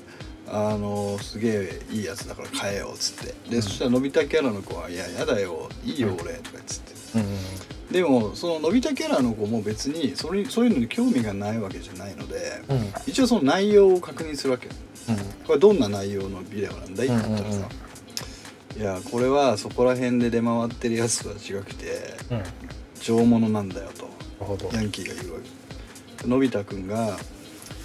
[0.49, 3.33] あのすげえいいやつだから買えよ」っつって。
[3.49, 3.61] で、うん。
[3.61, 7.19] そしたらのび太キャラの子は「いややだよいいよ俺」とか言っつって。
[7.19, 7.27] うんうん
[7.87, 12.61] でもそののび太キャラの子も別にそれそういうのに興味がないわけじゃないので、
[13.07, 14.67] 一応その内容を確認するわけ
[15.47, 17.07] これどんな内容のビデオなんだい？
[17.07, 17.69] って言ったらさ、
[18.77, 22.37] いやこれはそこら辺で出回ってるやつとは違くてうん。
[22.37, 22.43] な
[23.01, 24.09] 上物なんだよとる
[24.39, 24.69] ほど。
[24.73, 25.39] ヤンキーが言うわ
[26.21, 26.27] け。
[26.27, 27.17] のび太くんが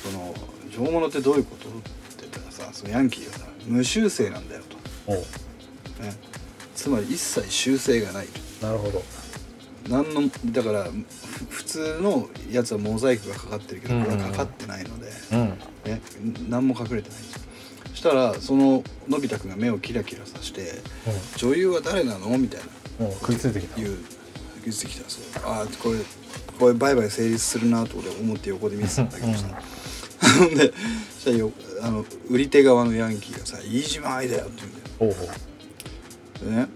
[0.02, 0.34] その
[0.70, 1.68] 上物ってどういうこと？
[1.68, 1.80] って
[2.20, 4.62] 言ったらさそのヤンキーがさ無修正なんだよ
[5.06, 5.24] と、ね、
[6.74, 8.26] つまり一切修正がない。
[8.60, 9.02] となるほど。
[9.88, 15.48] 何のだからふ普通のやつはモザイクがかかってるけどこれはかかってないので、うん。
[15.84, 16.00] ね、
[16.48, 17.18] 何も隠れてない。
[17.18, 17.51] んですよそ
[18.02, 20.72] したらそののび太くんが目をキラキラさして
[21.38, 22.66] 「女優は誰なの?」みたいな。
[23.20, 23.76] 食いついてきた。
[23.76, 23.96] 言う
[24.64, 25.98] 言ってきたそうああこれ
[26.58, 29.48] これ売買成立するなと俺思って横で見てたんだけどさ、
[30.38, 30.72] ほんで
[31.14, 34.84] そしたらよあの売り手側のヤンキーがさ「飯島愛だよ」って言うんだよ。
[34.98, 35.32] ほうほ
[36.44, 36.50] う。
[36.50, 36.68] でね、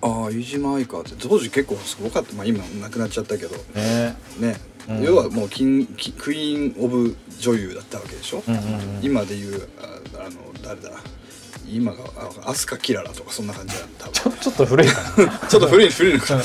[0.00, 1.12] ああ飯島愛かって。
[1.18, 2.34] 当時結構すごかった。
[2.34, 3.56] まあ今亡くなっちゃったけど。
[3.74, 4.16] ね。
[4.40, 5.02] ね、うん。
[5.02, 9.00] 要はもうキンキクイーン・オブ女優だったわけでしょ、うんうんうん。
[9.02, 9.68] 今でいう
[10.14, 10.90] ああの誰だ？
[11.68, 12.04] 今が
[12.44, 13.82] あアスカ・キララとかそんな感じだ。
[13.98, 15.38] 多ちょ分ちょっと古いかな。
[15.48, 16.34] ちょっと古い古いのか。
[16.34, 16.40] うん。
[16.40, 16.42] あ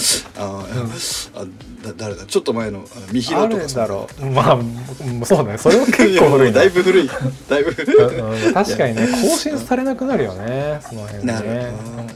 [1.83, 2.25] だ誰だ？
[2.25, 4.25] ちょっと前のあのミヒあロとかるだろう。
[4.25, 5.57] まあうんそうだね。
[5.57, 6.59] それは結構古いな。
[6.59, 7.09] だいぶ古い。
[7.49, 7.95] だいぶ古い。
[8.19, 8.53] うんうん。
[8.53, 12.07] 確かにね更新されなくなるよねその辺なるねほど。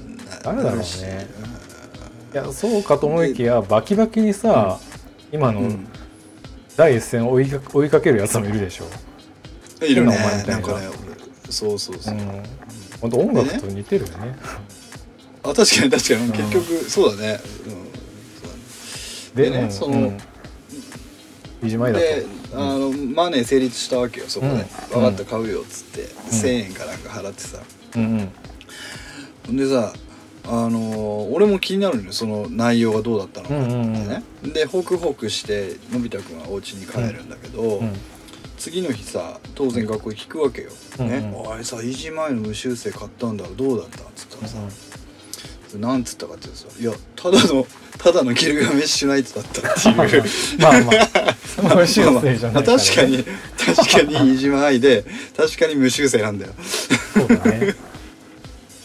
[0.44, 1.28] 誰だろうね。
[2.34, 4.80] いやそうかと思いきやバキバキにさ、
[5.34, 5.88] 今のうん
[6.82, 8.86] 第一線を追いか追いかけるやつもいるでしょ、
[9.86, 10.18] いるね。
[10.18, 10.58] 変な。
[10.58, 12.16] んなかね俺そうそうそう。
[12.16, 12.44] う、ん、
[13.00, 14.36] ほんと音楽と似てるよね。
[15.44, 16.26] あ確かに確かに。
[16.26, 16.32] うん。
[16.32, 17.40] 結局そうだね、
[19.36, 20.18] うん、でねうんそのうん。
[21.62, 22.06] 飯島愛だと。
[22.06, 24.60] であのマネー成立したわけよそこで、うん。
[24.90, 27.60] 分かった買うよっつって、1,000円かなんか払ってさ。
[27.96, 28.30] うんうん
[29.46, 29.56] ほん。
[29.56, 29.94] でさ
[30.48, 37.94] あの俺も気になるのよその内容がどうだったのかってうんうんね、でホクホクしてのび太くんはお家に帰るんだけど、うん。
[38.58, 41.12] 次の日さ当然学校に聞くわけよ「うんうん。
[41.12, 41.34] ね。
[41.36, 44.58] おいさ飯島愛の無修正買ったんだろどうだった?」っつったらさ、
[45.80, 47.66] なんつったかって言うとさ「いやただの
[47.98, 50.24] ただのギルガメッシュナイトだった」っていう。
[50.60, 50.92] まあま
[51.74, 53.24] あ無修正じゃないまあ確かに
[53.58, 56.54] 確かに飯島愛で確かに無修正なんだよ。
[57.14, 57.76] そうだね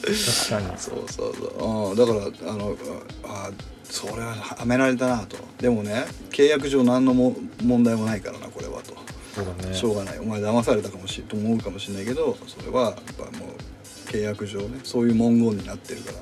[0.06, 0.78] 確かに。
[0.78, 1.90] そうそうそう。
[1.90, 1.96] うん。
[1.96, 2.12] だか
[2.44, 2.76] らあの
[3.24, 3.50] あ
[3.84, 5.36] それははめられたなと。
[5.58, 8.94] でもね契約上何のも問題もないからなこれはと、
[9.34, 9.74] そうだね。
[9.74, 10.18] しょうがない。
[10.18, 16.18] お前騙されたかもしれと思うかもしれないけどそれはやっぱもう契約上ねそういう文言になってるから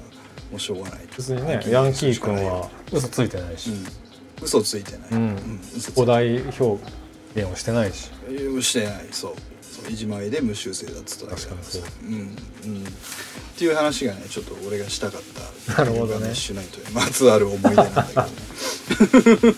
[0.56, 1.00] うしょうがない。
[1.16, 3.86] 別にねヤンキー君は嘘ついてないし、うん、
[4.42, 5.60] 嘘ついてない、うん。
[5.76, 6.78] 嘘ついて古代表
[7.34, 8.10] 現をしてないし。
[8.28, 9.08] ないしてない。
[9.10, 9.34] そう
[9.84, 11.78] そういじまいで無修正だっつっただけだからさ。
[11.78, 12.10] 確かう。
[12.10, 12.26] んうん。
[12.26, 12.36] っ
[13.56, 15.22] ていう話がねちょっと俺がしたかっ
[15.66, 16.08] たなるほどね。
[16.08, 19.54] ギルガメッシュナイトにまつわる思い出なんだけどね。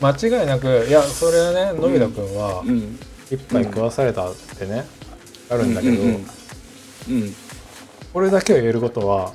[0.00, 2.98] 間違いなくいやそれはねのび太くんはうん。
[3.30, 4.86] 一杯食わされたってね、
[5.50, 6.26] あるんだけど、うん
[7.08, 7.34] うん
[8.12, 9.34] これだけを言えることは、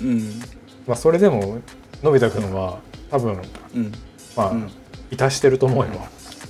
[0.00, 0.40] うん。
[0.86, 1.58] まあ、それでも
[2.02, 3.38] のび太くんは多分
[3.74, 3.92] うん。
[4.34, 4.70] まあ、うん。
[5.10, 5.90] いたしてると思うよ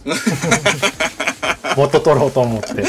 [1.77, 2.85] 元取ろうと思って。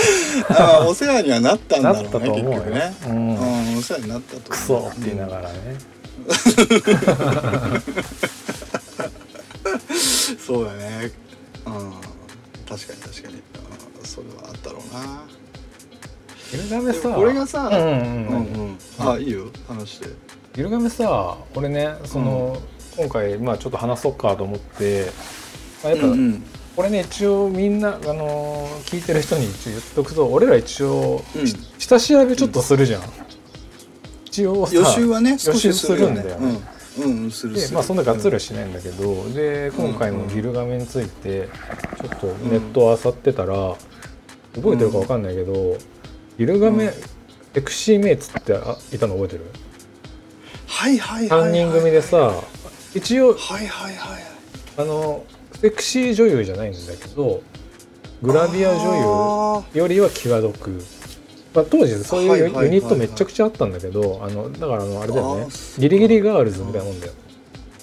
[0.50, 2.60] ああお世話にはなったんだろうねなったと思うよ。
[2.62, 3.36] ね、うん。
[3.36, 3.40] う
[3.76, 5.58] ん、お世話になったとクソって言いながらね、
[10.46, 11.12] そうだね。
[11.66, 11.94] うん。
[12.68, 13.42] 確かに確かに、うん、
[14.04, 15.24] それはあったろうな。
[16.52, 17.96] ギルガメさでもこれがさうんうんううんん
[18.70, 18.78] うん。
[19.00, 19.46] あいいよ。
[19.68, 20.08] 話して。
[20.54, 22.58] ギルガメさ俺ねその、
[22.98, 25.10] 今回まあちょっと話そうかと思って、
[25.84, 26.44] まあ、やっぱ、うんうん
[26.76, 33.02] これね一応みんな、あのー聞いてる人に一応言っとくと俺ら一応、うんし下調べちょっとするじゃん、
[34.26, 36.60] 一応さ予習はね少予習しするんだよね。
[37.00, 41.50] うん、うん、するるですまあそんながっつりはしないんだけど、で今回もギルガメについて
[42.00, 43.76] ちょっとネットを漁ってたら、
[44.56, 45.78] 覚えてるかわかんないけど、
[46.38, 46.94] ギルガメ、うん。
[47.54, 49.52] セクシーメイツってあいたの覚えてる？
[50.68, 52.34] はいはいはい、はい、3人組でさ
[52.96, 54.24] 一応はいはいはい。
[54.78, 55.26] あの
[55.62, 57.44] セクシー女優じゃないんだけど
[58.24, 60.84] グラビア女優よりは際どく、
[61.54, 65.48] まあ、当時そういうユニットめちゃくちゃあったんだけどあのだからあのあれだよね。
[65.78, 67.14] ギリギリガールズみたいなもんだよ。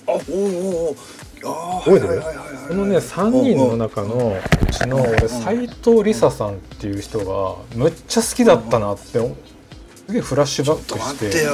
[0.08, 0.96] あおうおう
[1.44, 2.22] お覚えてる？
[2.68, 11.46] このね3人の中のうちの俺斎藤梨沙さんっていう人がむっちゃ好きだったなってすげえフラッシュバックして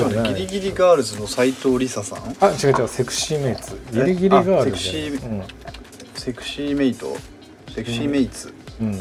[0.00, 2.36] いギリギリガールズの斎藤梨沙さん？
[2.40, 3.78] あ違う違うセクシーメイツ。
[3.92, 4.56] ギリギリガールズ。
[4.56, 5.44] あセクシー
[6.14, 7.16] セクシーメイト？
[7.74, 9.00] セクシーメイツ、うん、うん、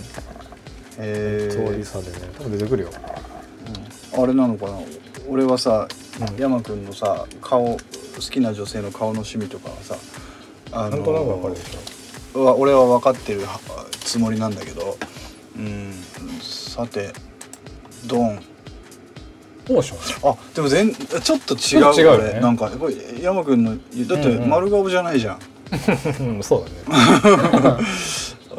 [0.98, 2.18] えそうー梨沙でね。
[2.38, 2.90] 多分出てくるよ。
[4.16, 4.80] あれなのかな？
[5.30, 5.88] 俺はさ、
[6.20, 6.42] うん。
[6.42, 7.80] 山くんのさ顔好
[8.20, 9.96] きな女性の顔の趣味とかはさ
[10.72, 12.44] あなんとなくわかるでしょ。
[12.44, 13.60] は俺は分かってるは
[13.92, 14.98] つもりなんだけど。
[15.56, 15.94] うん。
[16.42, 17.14] さて
[18.08, 18.42] ドン
[19.70, 22.30] モーションあでも全ちょっと違うちょっと違うよね。
[22.30, 23.80] これなんかこれ山くんのだっ
[24.20, 24.50] てうんうん。
[24.50, 25.40] 丸顔じゃないじゃん、
[26.20, 27.86] う んそうだね。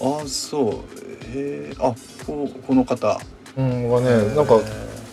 [0.00, 0.72] あそう。
[1.30, 1.94] へえあ
[2.26, 3.18] ここの方。
[3.56, 4.60] うんはねなんか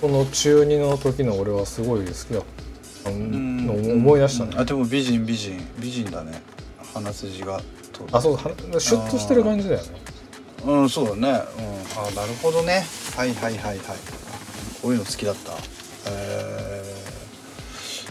[0.02, 2.40] この中2の時の俺はすごい好きだ。
[2.40, 2.44] っ
[3.04, 4.56] たのを思い出したね。
[4.58, 5.60] あでも美人美人。
[5.80, 6.42] 美人だね。
[6.94, 8.42] 鼻筋がとあそうは
[8.80, 9.88] シュッとしてる感じだよね。
[10.66, 11.20] うんそうだね。
[11.20, 11.28] うん。
[11.30, 12.86] あなるほどね。
[13.16, 13.78] はいはいはいはい
[14.86, 15.54] こういうの好きだった。
[16.12, 16.84] え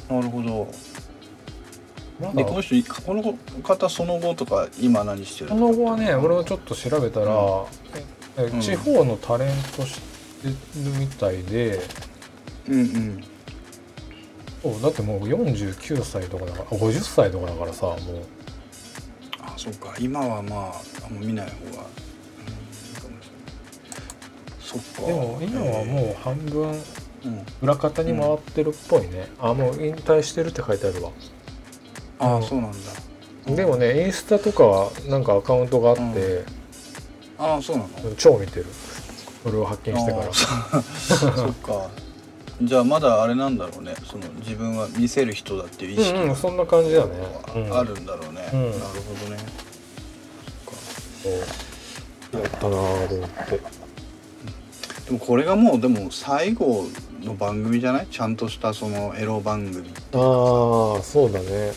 [0.08, 0.66] ー、なるほど。
[2.18, 5.50] なんかでこの人この方その後とか今何してる？
[5.50, 7.64] その後はね俺はちょっと調べたら、
[8.38, 8.60] えうん。
[8.60, 10.00] 地方のタレントし
[10.42, 11.80] てるみたいで、
[12.66, 13.24] うんうん。
[14.60, 17.98] そうだってもう49歳とかだからあ50歳とかだからさもう。
[19.42, 19.94] あそうか。
[20.00, 20.72] 今はまあ
[21.06, 21.84] あんま見ない方が、
[25.06, 26.74] でも今はもう半分う、
[27.24, 31.10] うん、裏方に回ってるっぽいね、あもう引退してるって書いてあるわ。
[32.18, 32.76] ああそうなんだ。
[33.54, 36.44] でもねインスタとかはなんかアカウントがあって、
[37.38, 37.88] ああそうなの？
[38.16, 38.66] 超見てる。
[39.42, 40.32] それを発見してから。
[40.32, 41.90] そっか。
[42.62, 43.94] じゃあまだあれなんだろうね。
[44.10, 47.10] その自分は見せる人だっていう意識うんうんそんな感じだね、
[47.70, 48.70] ああるんだろうね、うん。
[48.70, 49.38] なるほどね。
[51.22, 52.40] そう。
[52.40, 53.60] やったなぁと思って
[55.06, 56.86] でもこれがもうでも最後
[57.22, 58.06] の番組じゃない？
[58.06, 61.72] ちゃんとしたそのエロ番組、ああそうだね。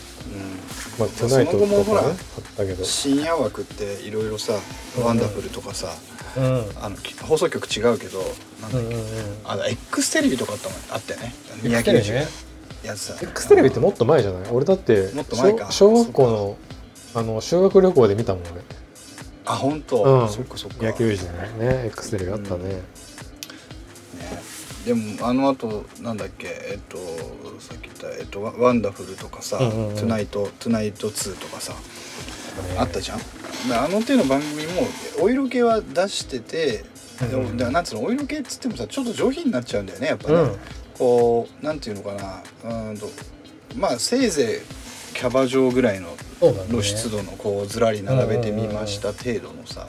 [0.98, 2.16] うまあ「トゥナイト」その後もほらねあっ
[2.56, 2.84] たけど。
[2.84, 4.54] ん、深夜枠っていろいろさ
[5.04, 5.94] 「ワンダフル」とかさ
[6.38, 6.44] うん。
[6.44, 6.96] うんあの
[7.28, 8.20] 放送局違うけど
[8.62, 9.04] なんだっけ、うんうん
[9.46, 11.34] あの X テレビとかあったもんあったよね。
[11.64, 12.28] レビね。
[12.84, 13.16] やつさ。
[13.22, 14.52] X テレビってもっと前じゃない？
[14.52, 15.70] 俺だってもっと前か。
[15.72, 16.58] 小小学校の
[17.16, 18.44] あの修学旅行で見たもん
[19.46, 20.30] あ本当、うん。
[20.30, 20.78] そっかそっか。
[20.82, 22.82] 俺野球時ねね X テレビあったね、ね
[24.88, 26.48] でもあの後なんだっけ？
[26.48, 26.98] えっと
[27.60, 29.96] さっき言った、えっと、ワワンダフルとかさ「うんうんうん。
[29.96, 31.80] トゥナイトトゥナイト2」とかさ、ね
[32.78, 33.20] あったじゃん？
[33.68, 34.88] であの手の番組も
[35.22, 36.86] お色気は出してて、
[37.20, 40.56] でもうなんつうのお色気っつってもさちょっと上品になっちゃうんだよねやっぱね、うん。
[40.98, 43.10] こうなんていうのかなうーんと
[43.76, 44.62] まあせいぜ
[45.14, 46.16] いキャバ嬢ぐらいの
[46.70, 49.88] 露出度のこうずらり並べてみました程度のさ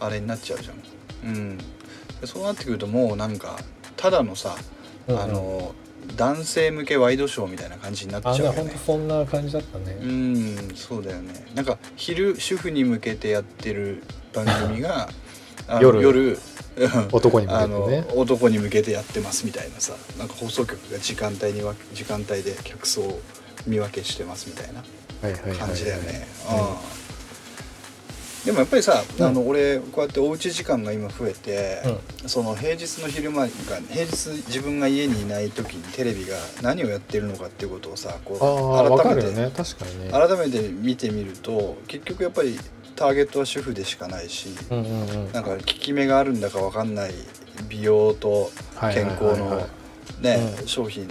[0.00, 0.76] あれになっちゃうじゃん。
[1.24, 1.58] うん、
[2.20, 3.58] でそうなってくるともうなんか
[3.96, 4.56] ただのさ、
[5.08, 5.22] うんうん。
[5.22, 5.74] あの
[6.16, 8.58] 男性向けワイドショーみたいな感じになっちゃあうよね。
[8.58, 9.98] ほんとそんな感じだったね。
[10.00, 11.46] うんそうだよね。
[11.54, 15.08] なんか昼主婦に向けてやってる番組が
[15.80, 16.38] 夜夜
[16.76, 18.06] うん 男に向けてね。
[18.14, 23.20] 男に向けてやってますみたいなさなんか放送局が時間帯にわ時間帯で客層を
[23.66, 24.84] 見分けしてますみたいな
[25.22, 26.26] はいはいはいはい感じだよね。
[26.50, 26.76] うんうん
[28.46, 29.26] でもやっぱりさ、うん。
[29.26, 31.82] あの俺こうやっておうち時間が今増えて、
[32.22, 32.28] うん。
[32.28, 33.48] その平日の昼間が
[33.90, 39.50] 平日自分が家にいない時にテレビが何をやってるのかっていうことをさこう改めて、ね。
[39.54, 40.10] 確かにね。
[40.10, 42.56] 改めて見てみると結局やっぱり
[42.94, 45.32] ターゲットは主婦でしかないし、うんうんうん。
[45.32, 47.10] なんか効き目があるんだかわかんない
[47.68, 48.52] 美容と
[48.94, 49.66] 健康の
[50.20, 50.68] ねうん。
[50.68, 51.08] 商品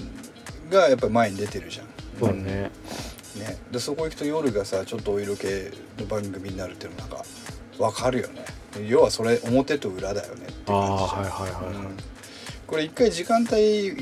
[0.70, 1.88] がやっぱり前に出てるじゃん。
[2.18, 2.72] そうね
[3.36, 5.46] ね、でそこ行くと夜がさちょっとお色気
[6.00, 7.26] の番組になるっていうのなんか
[7.78, 8.46] わかるよね。
[8.88, 11.86] 要はそれ表と裏だよねってああ感じじゃんはいはいはいはい。
[11.86, 11.98] うん。
[12.68, 13.94] これ一回時間帯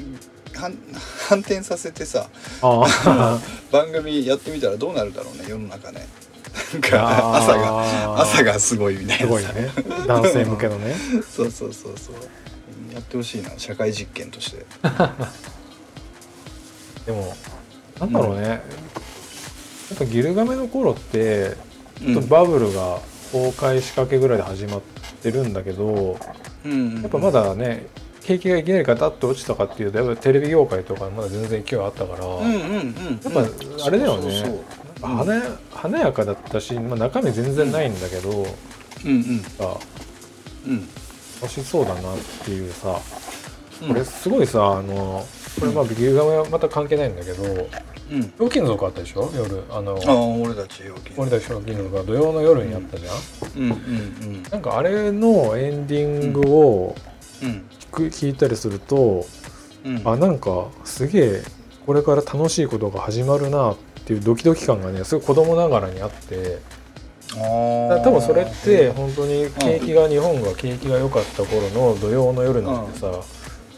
[0.54, 0.78] 反
[1.28, 2.28] 反転させてさ
[2.62, 3.40] ああ
[3.72, 6.08] 番組やってみたらどうなるだろうね世の中ね。
[6.74, 7.36] なんあかー。
[7.38, 9.26] 朝が朝がすごいみたいなさ。
[9.26, 10.08] すごいね。
[10.08, 10.96] 男性向けのね。
[11.36, 12.16] そうそうそうそう。
[12.94, 14.66] やってほしいな社会実験として。
[17.08, 17.36] でも
[18.00, 18.62] なんだろうね、
[19.94, 21.56] やっぱギルガメの頃って
[22.00, 23.00] ちょっとバブルが
[23.32, 24.82] 崩壊しかけぐらいで始まっ
[25.22, 26.18] てるんだけど、
[26.66, 27.88] うんやっぱまだね
[28.24, 33.20] 景気がいきなりガタッと落ちたかっていうとやっぱテレビ業界とかまだ全然勢いあったから、うんうんうん。
[33.22, 34.22] やっぱあれだよね。
[34.22, 34.64] そうそう
[35.02, 35.10] そう。
[35.10, 35.42] 華や
[35.72, 39.12] 華やかだったし、まあ、中身全然ないんだけど、うん。
[39.12, 39.78] うんさ
[40.66, 40.88] うん。
[41.42, 42.98] 楽しそうだなっていうさ
[43.82, 43.88] うん。
[43.90, 45.26] これすごいさあの
[45.60, 47.44] これまあギルガメはまた関係ないんだけど
[48.12, 48.22] うん。
[48.22, 49.32] ひょうきん族あったでしょ？
[49.36, 49.64] 夜。
[49.70, 51.14] あのああ俺たち陽気。
[51.18, 56.96] 俺たちひょうきん族が土曜の夜にやったじゃん、うんうんなんかあれのエンディングを
[57.42, 57.50] うん。
[57.50, 57.66] うん。
[57.80, 59.26] 聞く聞いたりすると、
[59.86, 60.02] うん。
[60.06, 61.44] あなんかすげえ
[61.86, 66.60] これから楽しいことが始まるなっていうドキドキ感がねすごい子供ながらにあって
[67.36, 73.12] あ多分それって本当に景気が日本が景気が良かった頃の土曜の夜なんてさ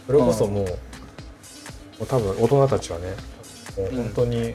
[0.05, 0.65] それこそもう
[1.99, 3.15] 多分大人たちはね
[3.77, 4.53] もう本当に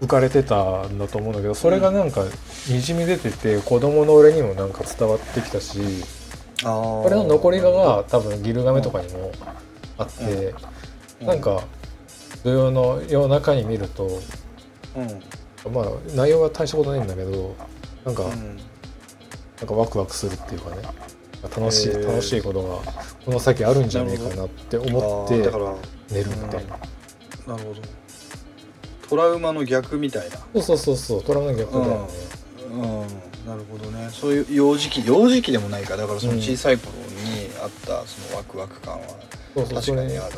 [0.00, 2.24] 浮かれてたんだと思うんだけどそれがなんか
[2.68, 5.78] にじみ出てて子供の俺にもなんか伝わってきたし
[6.62, 9.32] これの残りがが多分ギルガメとかにも
[9.98, 10.54] あって
[11.24, 11.62] なんか
[12.44, 14.20] 土曜の夜中に見ると
[14.96, 15.00] う
[15.70, 15.72] ん。
[15.74, 15.84] まあ
[16.14, 17.54] 内容は大したことないんだけど
[18.04, 18.56] なんかうん。
[19.58, 20.82] なんかワクワクするっていうかね
[21.42, 22.92] 楽しい楽しいことが
[23.24, 25.50] この先あるんじゃねえかなって思って
[26.10, 26.78] 寝るみたいな。
[27.54, 27.82] なるほど。
[29.08, 30.36] トラウマの逆みたいな。
[30.36, 31.24] そうそうそうそう。
[31.24, 32.08] トラの逆だよね。
[32.70, 33.48] うん。
[33.48, 34.08] なるほどね。
[34.12, 35.96] そういう幼児期幼児期でもないか。
[35.96, 39.06] だからその小さい頃にあったそのワクワク感は
[39.54, 40.34] 確かにある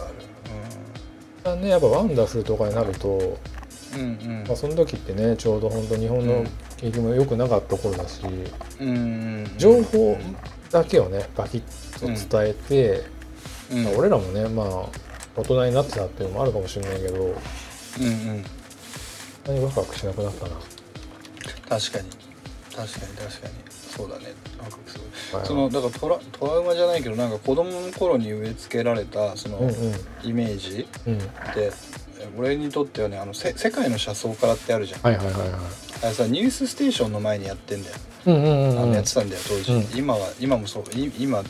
[1.44, 3.38] あねやっぱワンダフルとかになると、る
[3.94, 4.04] うんう
[4.42, 4.44] ん。
[4.46, 6.44] まあ、その時ってねちょうど本当日本の
[6.76, 8.22] 景気も良くなかった頃だし、
[8.80, 10.16] うんうん情報
[10.70, 12.06] だけをねバキッと
[12.38, 13.04] 伝えて、
[13.72, 13.84] うん。
[13.84, 18.44] まあ俺らもねまあ大人になってたっていうのもあるかもしれないけどうんうん。
[19.46, 20.50] 何ワクワクしなくなったな。
[21.68, 21.78] 確かに。
[21.78, 22.02] 確かに
[22.80, 23.54] 確かに。
[23.70, 24.34] そうだね。
[24.58, 25.04] ワクワクする。
[25.38, 25.46] はい。
[25.46, 29.74] そのだからトラトラウマじゃないけどなんか子供の頃に植え付けられたそのうんうん。
[30.22, 31.18] イメージうん。
[31.18, 31.20] っ
[31.54, 31.72] て
[32.38, 35.00] 俺にとってはねあのせ世界の車窓からってあるじゃん。
[35.00, 35.50] はいはいはいはい。
[36.04, 38.78] あれさニュースステーションの前にやってんだよ、うんうんうんうん。
[38.82, 39.98] あのやってたんだよ当時、うん。
[39.98, 40.84] 今は今もそう。
[40.96, 41.42] い今あ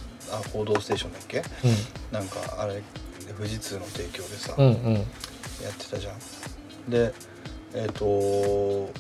[0.53, 1.39] 報道ステーションだっけ？
[1.41, 1.43] う
[2.11, 2.83] なんかあれ
[3.33, 4.95] 富士通の提供でさ、んうんうん。
[4.95, 5.01] や
[5.71, 6.91] ってたじゃん。
[6.91, 7.13] で
[7.75, 8.91] えっ、と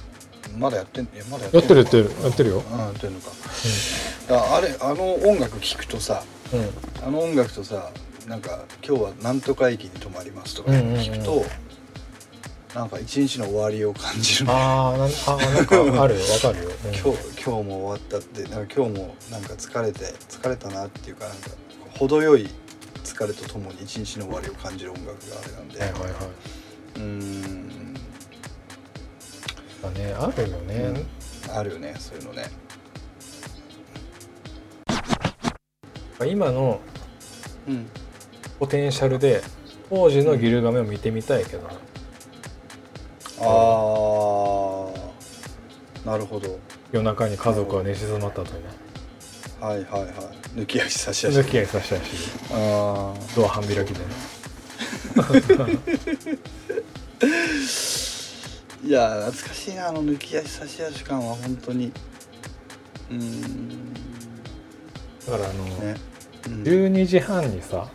[0.58, 2.04] まだやってんまだややってるやってる。
[2.04, 2.62] るやってるよ。
[2.72, 3.30] うんやってるのか。
[4.30, 6.22] ああれあの音楽聴くとさ
[6.52, 6.60] うん。
[6.60, 6.70] うん
[7.04, 7.90] あの音楽とさ
[8.26, 10.94] なんか「今日はなんとか駅に泊まります」とかうんうんうん。
[11.00, 11.44] 聞くと、
[12.74, 14.46] なんか一日の終わりを感じる。
[14.46, 16.20] ねああーなんかあるよ。
[16.32, 16.90] わかるよ、うん。
[16.94, 21.50] 今日今日も終わったってなんか今日もなんか疲れて疲れたなっていうかなんか
[21.98, 22.48] 程よい
[23.04, 26.08] 疲れとともに一日の終わりを感じる音楽があれなんで、はいはいは
[26.96, 27.94] うーん。
[27.94, 27.98] い
[29.82, 31.04] だねあるよね、
[31.52, 32.50] あるよねそういうのね。
[36.24, 36.80] 今の
[37.66, 37.88] うん。
[38.60, 39.42] ポテンシャルで
[39.88, 41.62] 当時のギルガメを見てみたいけど。
[41.64, 41.70] な、
[43.40, 44.96] あー。
[46.06, 46.60] なるほど。
[46.92, 48.70] 夜中に家族が寝静まった後にね
[49.62, 50.12] はいはいはい。
[50.56, 54.00] 抜き足差し足抜き合いさせたりしあドア半開きで。
[54.00, 54.04] ね
[57.20, 61.92] ーいや懐かしいなあの抜き足差し足感は本当に。
[63.08, 63.94] うーん。
[65.28, 65.94] だからあの、ね。
[66.48, 66.62] うん。
[66.64, 67.86] 12時半にさ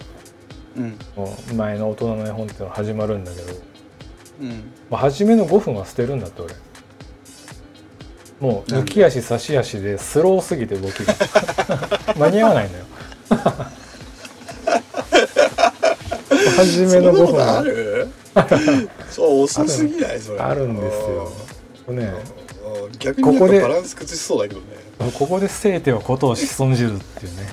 [0.77, 0.97] うん。
[1.57, 3.53] 前の大人の絵本っていうのが始まるんだけど、
[4.39, 4.71] うん。
[4.89, 6.55] まあ、初めの5分は捨てるんだって俺
[8.39, 11.15] もう抜き足差し足でスローすぎて動きが。
[12.17, 12.85] 間に合わないのよ。
[16.57, 18.09] 初めの5分あはる？
[19.09, 20.19] そう遅すぎない？
[20.19, 20.39] それ。
[20.39, 21.31] あるんですよ。
[21.93, 22.03] ね。
[22.03, 22.13] うん
[22.99, 24.65] 逆にここバランス崩しそうだけどね。
[25.17, 27.47] ここで生てはことをし損じるっていうね。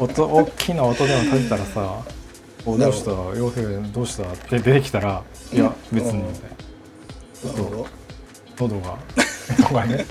[0.00, 2.00] 音大きな音でも立てたらさ
[2.66, 2.88] 「おど。
[2.88, 3.10] うした？
[3.10, 5.22] 洋平どうした?」って出てきたら
[5.52, 6.50] 「いや別に」みたい
[7.44, 7.86] ななるほど
[8.58, 8.98] 喉が。
[9.56, 10.06] とかね。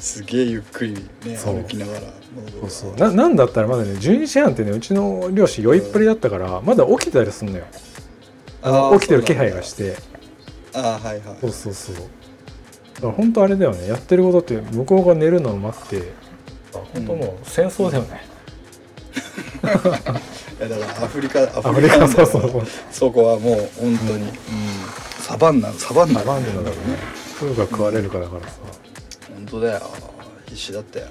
[0.00, 1.56] すげえゆっくりねそう。
[1.56, 2.96] 歩きながらそうそう。
[2.96, 7.64] ななんだったらまだね12時半ってねうちの両親酔いっぱりだったからまだ起きてたりすんのよ。
[8.62, 9.96] あのあー起きてる気配がして。
[10.74, 11.36] ああはいはい。
[11.40, 11.96] そうそうそう。
[11.96, 12.00] だ
[13.00, 13.88] から本当あれだよね。
[13.88, 16.12] やってることって向こうが寝るのを待って。
[16.72, 18.26] 本当もう戦争だよね、
[19.62, 22.62] いやだからアフリカアアフリカなんだよそうそう。
[22.90, 24.30] そこはもう本当に、うん
[25.24, 26.98] サバンナサバンナサバンナだからね
[27.38, 28.58] 風が食われるからだからさ。
[29.34, 29.80] 本当だよ。
[30.44, 31.06] 必死だったよ。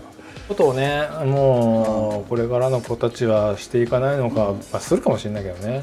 [0.48, 5.82] ことをねもうこれからの子たちはしていかないのか、まあ、するかもしれないけどね。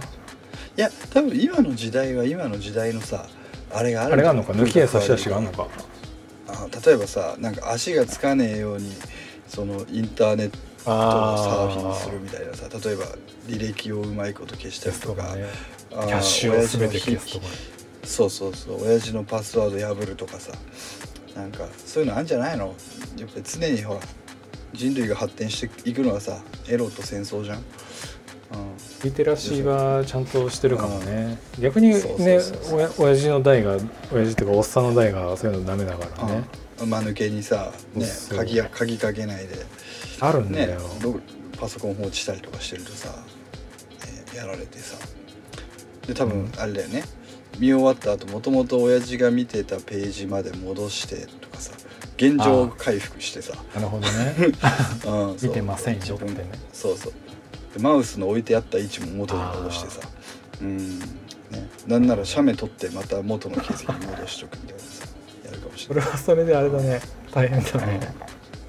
[0.77, 3.27] いや多分今の時代は今の時代のさ
[3.75, 5.67] あれがあるあれがあるのか抜き絵差し足があるのか？
[6.47, 8.93] あ例えばさなんか足がつかねえように
[9.49, 13.07] そのインターネットをサーフィンするみたいなさ例えば
[13.49, 15.35] 履歴をうまいこと消したりとか。
[15.35, 15.47] ね。
[15.91, 17.47] キャッシュを全て消すとか
[18.05, 18.85] そうそうそう。
[18.85, 20.53] 親父のパスワード破るとかさ。
[21.35, 22.75] なんかそういうのあるんじゃないの？
[23.17, 24.01] やっぱり常にほら
[24.73, 27.65] 人類が発展していくのはさエロと戦争じゃん、うん、
[29.05, 31.39] リテラシーはちゃんとしてるかもね。
[31.61, 32.41] 逆にね
[32.73, 33.79] 親親父の代が
[34.13, 36.45] 親父っていうかおっさんの代がそういうのダメだからね。
[36.85, 39.55] 間抜けにさ、ね鍵や鍵かけないで。
[40.19, 41.21] あるんだねよ、ロ
[41.59, 44.97] パソコン放置したりとかしてるとさ、ねやられてさ。
[46.07, 47.05] で多分あれだよね、
[47.61, 51.73] 見終わった後もともと親父が見てたページまで戻してとかさ
[52.21, 54.35] 現状回復してさ、なるほどね。
[55.09, 56.51] うん、見てませんよってね。
[56.71, 57.13] そうそう。
[57.75, 60.01] でマウスの置いてあった位置も元に戻してさ。
[60.61, 61.07] うんね。
[61.87, 65.07] なんなら写メ撮ってまた元の形跡に戻しとくみたいなさ
[65.47, 66.05] やるかもしそれない。
[66.05, 67.01] れはそれであれだね。
[67.33, 68.15] 大変だね。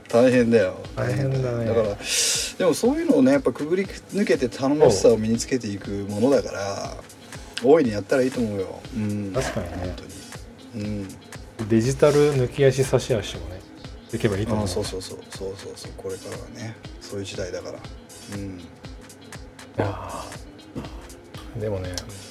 [0.07, 0.75] 大変だよ。
[0.95, 1.65] 大変だね。
[1.65, 1.97] だから
[2.57, 6.95] でもそういうのをねやっぱくぐり抜けて頼もしさを身につけていくものだから
[7.63, 9.77] 大いにやったらいいと思うよ、うん、確かにね。
[9.77, 10.85] 本当に。
[10.85, 10.87] う
[11.63, 11.67] ん。
[11.69, 13.61] デジタル抜き足差し足もね
[14.11, 14.65] できればいいと思う。
[14.65, 15.91] あそうそうそうそうそうそう。
[15.97, 16.75] これからはね。
[17.01, 17.79] そういう時代だから。
[18.35, 18.59] うん。
[18.59, 18.63] い
[19.77, 21.59] やー。
[21.59, 21.89] でもね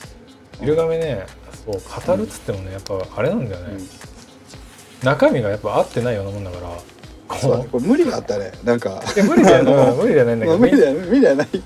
[0.62, 1.26] 「イルガメね」
[1.66, 5.06] そう語るっつってもねやっぱあれなんだよね、うん。
[5.06, 8.50] 中身がやっぱ合ってないようなもんだからそうここれ無理があったね。
[8.64, 9.02] なんか。
[9.14, 11.62] ういや無理だよ、無理じゃないんだけどまあ無理だよ無理だよないうん。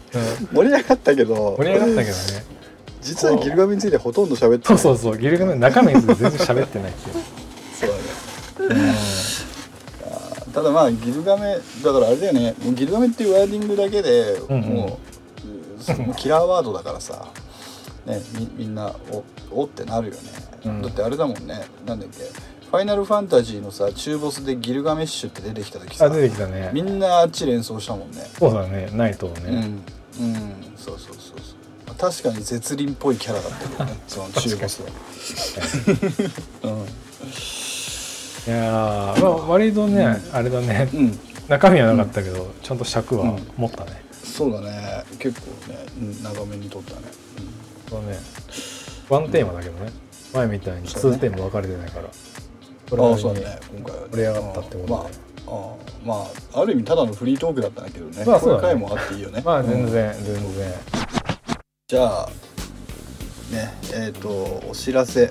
[0.53, 1.57] 盛り上がったけど。
[1.59, 2.55] 盛り上がったけどね
[3.05, 4.79] 実はギルガメについてほとんど喋ってない。
[4.79, 5.19] そうそうそう。
[5.19, 7.25] ギルガメ中身全然喋ってないっていう、
[7.75, 7.87] そ
[8.67, 8.95] うだね。
[10.55, 12.55] ただまあギルガメだからあれだよね。
[12.75, 14.61] ギルガメっていうワーディングだけでんうん。
[14.63, 14.99] も
[16.11, 17.27] う,、キラーワードだからさ、
[18.07, 20.21] ね、みみんなおおってなるよね、
[20.65, 20.83] うん。
[20.83, 21.67] だってあれだもんね。
[21.85, 22.19] なんだっけ。
[22.71, 26.07] ファイナルファンタジーのさ中ボスでギルガメッシュって出てきた時さ。
[26.07, 26.71] あ出てきたね。
[26.73, 28.25] みんなあっち連想したもんね。
[28.39, 28.89] そうだね。
[28.93, 29.69] ナイトをうん、ね、
[30.21, 31.34] うん、そうそうそうそう
[31.99, 34.89] 確かに絶倫っぽいキャラだったけどねその中ボスは、
[36.65, 36.87] うん
[38.47, 40.89] いやーまあ割とね、あれだね。
[40.93, 41.19] うん、
[41.49, 43.47] 中身はなかったけど、ちゃんと尺はうん。
[43.57, 45.03] 持ったね、そうだね。
[45.19, 47.01] 結構ね、うん、長めに撮ったね、
[47.89, 48.19] そうね。
[49.09, 49.91] ワンテーマだけどね。
[50.35, 51.17] 前みたいにそうね。
[51.17, 52.03] 2テーマ分かれてないから。
[52.03, 53.59] うん、ああそうだね。
[53.79, 54.09] 今回はね。
[54.11, 54.83] 盛り上がったってことで。
[54.85, 55.05] うんまあ
[55.47, 55.75] あ
[56.07, 58.63] まあある意味ただのフリートークだったんだけどね,、まあそうだね。
[58.63, 59.43] 回もあっていいよね。
[59.45, 59.91] まあ全うん。
[59.91, 60.25] 然、全
[60.55, 60.75] 然
[61.87, 62.29] じゃあ
[63.53, 65.31] ねえっ、とお知らせ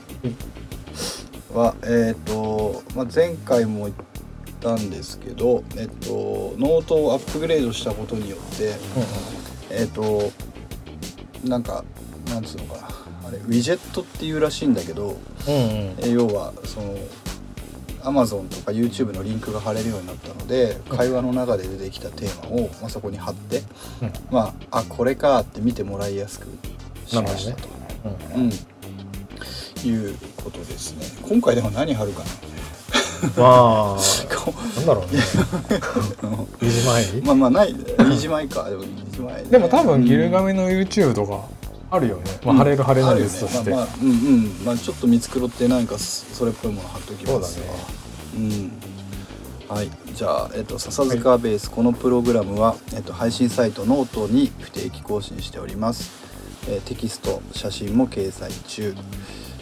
[1.51, 3.95] はえっ、と、まあ、前回も言っ
[4.61, 8.75] たんですけどえっ、とノートをアップグレードしたことによって
[9.71, 10.31] えっ、と
[11.43, 11.83] なんか
[12.27, 12.87] なんつうのかな
[13.29, 15.95] あれウィジェットっていうらしいんだけどうんうん。
[16.01, 16.95] え要はその
[18.03, 23.59] Amazon とか YouTube のリンクが貼れるようになったので会話の中で出てきたテーマを、まあ、そこに貼って、
[24.01, 24.13] うん。
[24.31, 26.47] まああこれかって見てもらいやすく
[27.05, 27.69] しましたと、
[28.35, 28.43] うん。
[28.43, 31.05] うん、いうことですね。
[31.27, 32.25] 今回でも何貼るかな。
[33.37, 33.97] まあ。
[34.43, 35.21] こなんだろうね。
[36.59, 37.73] う2時前にまあまあない。
[37.73, 38.69] 2時前か。
[38.69, 41.45] でも2時前ね、でも多分ギルガメの YouTube とか
[41.93, 44.65] あるよね、まあ、晴れる晴れない別として、まあまあうんうん。
[44.65, 47.53] まあちょっと見繕ってなんかそそれっぽいもの貼っときます。
[47.53, 47.79] そうだね。
[48.35, 48.71] うん。
[49.75, 56.11] はい、じゃあ、えっと、笹塚ベース、このプログラムは、えっと、配信サイトノートに不定期更新しております、
[56.67, 58.95] えーテキスト写真も掲載中、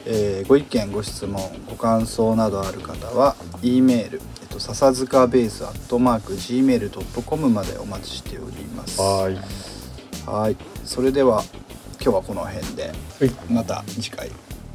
[0.05, 8.99] えーご意見ご質問ご感想などある方は E メール、えっと、笹塚ベースアットマーク Gmail.com までお待ちしております。
[8.99, 9.37] はい。
[10.25, 10.57] はい。
[10.83, 11.43] それでは
[12.03, 12.91] 今日はこの辺で、は
[13.27, 14.31] い、また次回、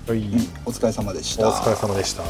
[0.06, 1.48] はい、うん、お疲れ様でした。
[1.48, 2.22] お疲れ様でした。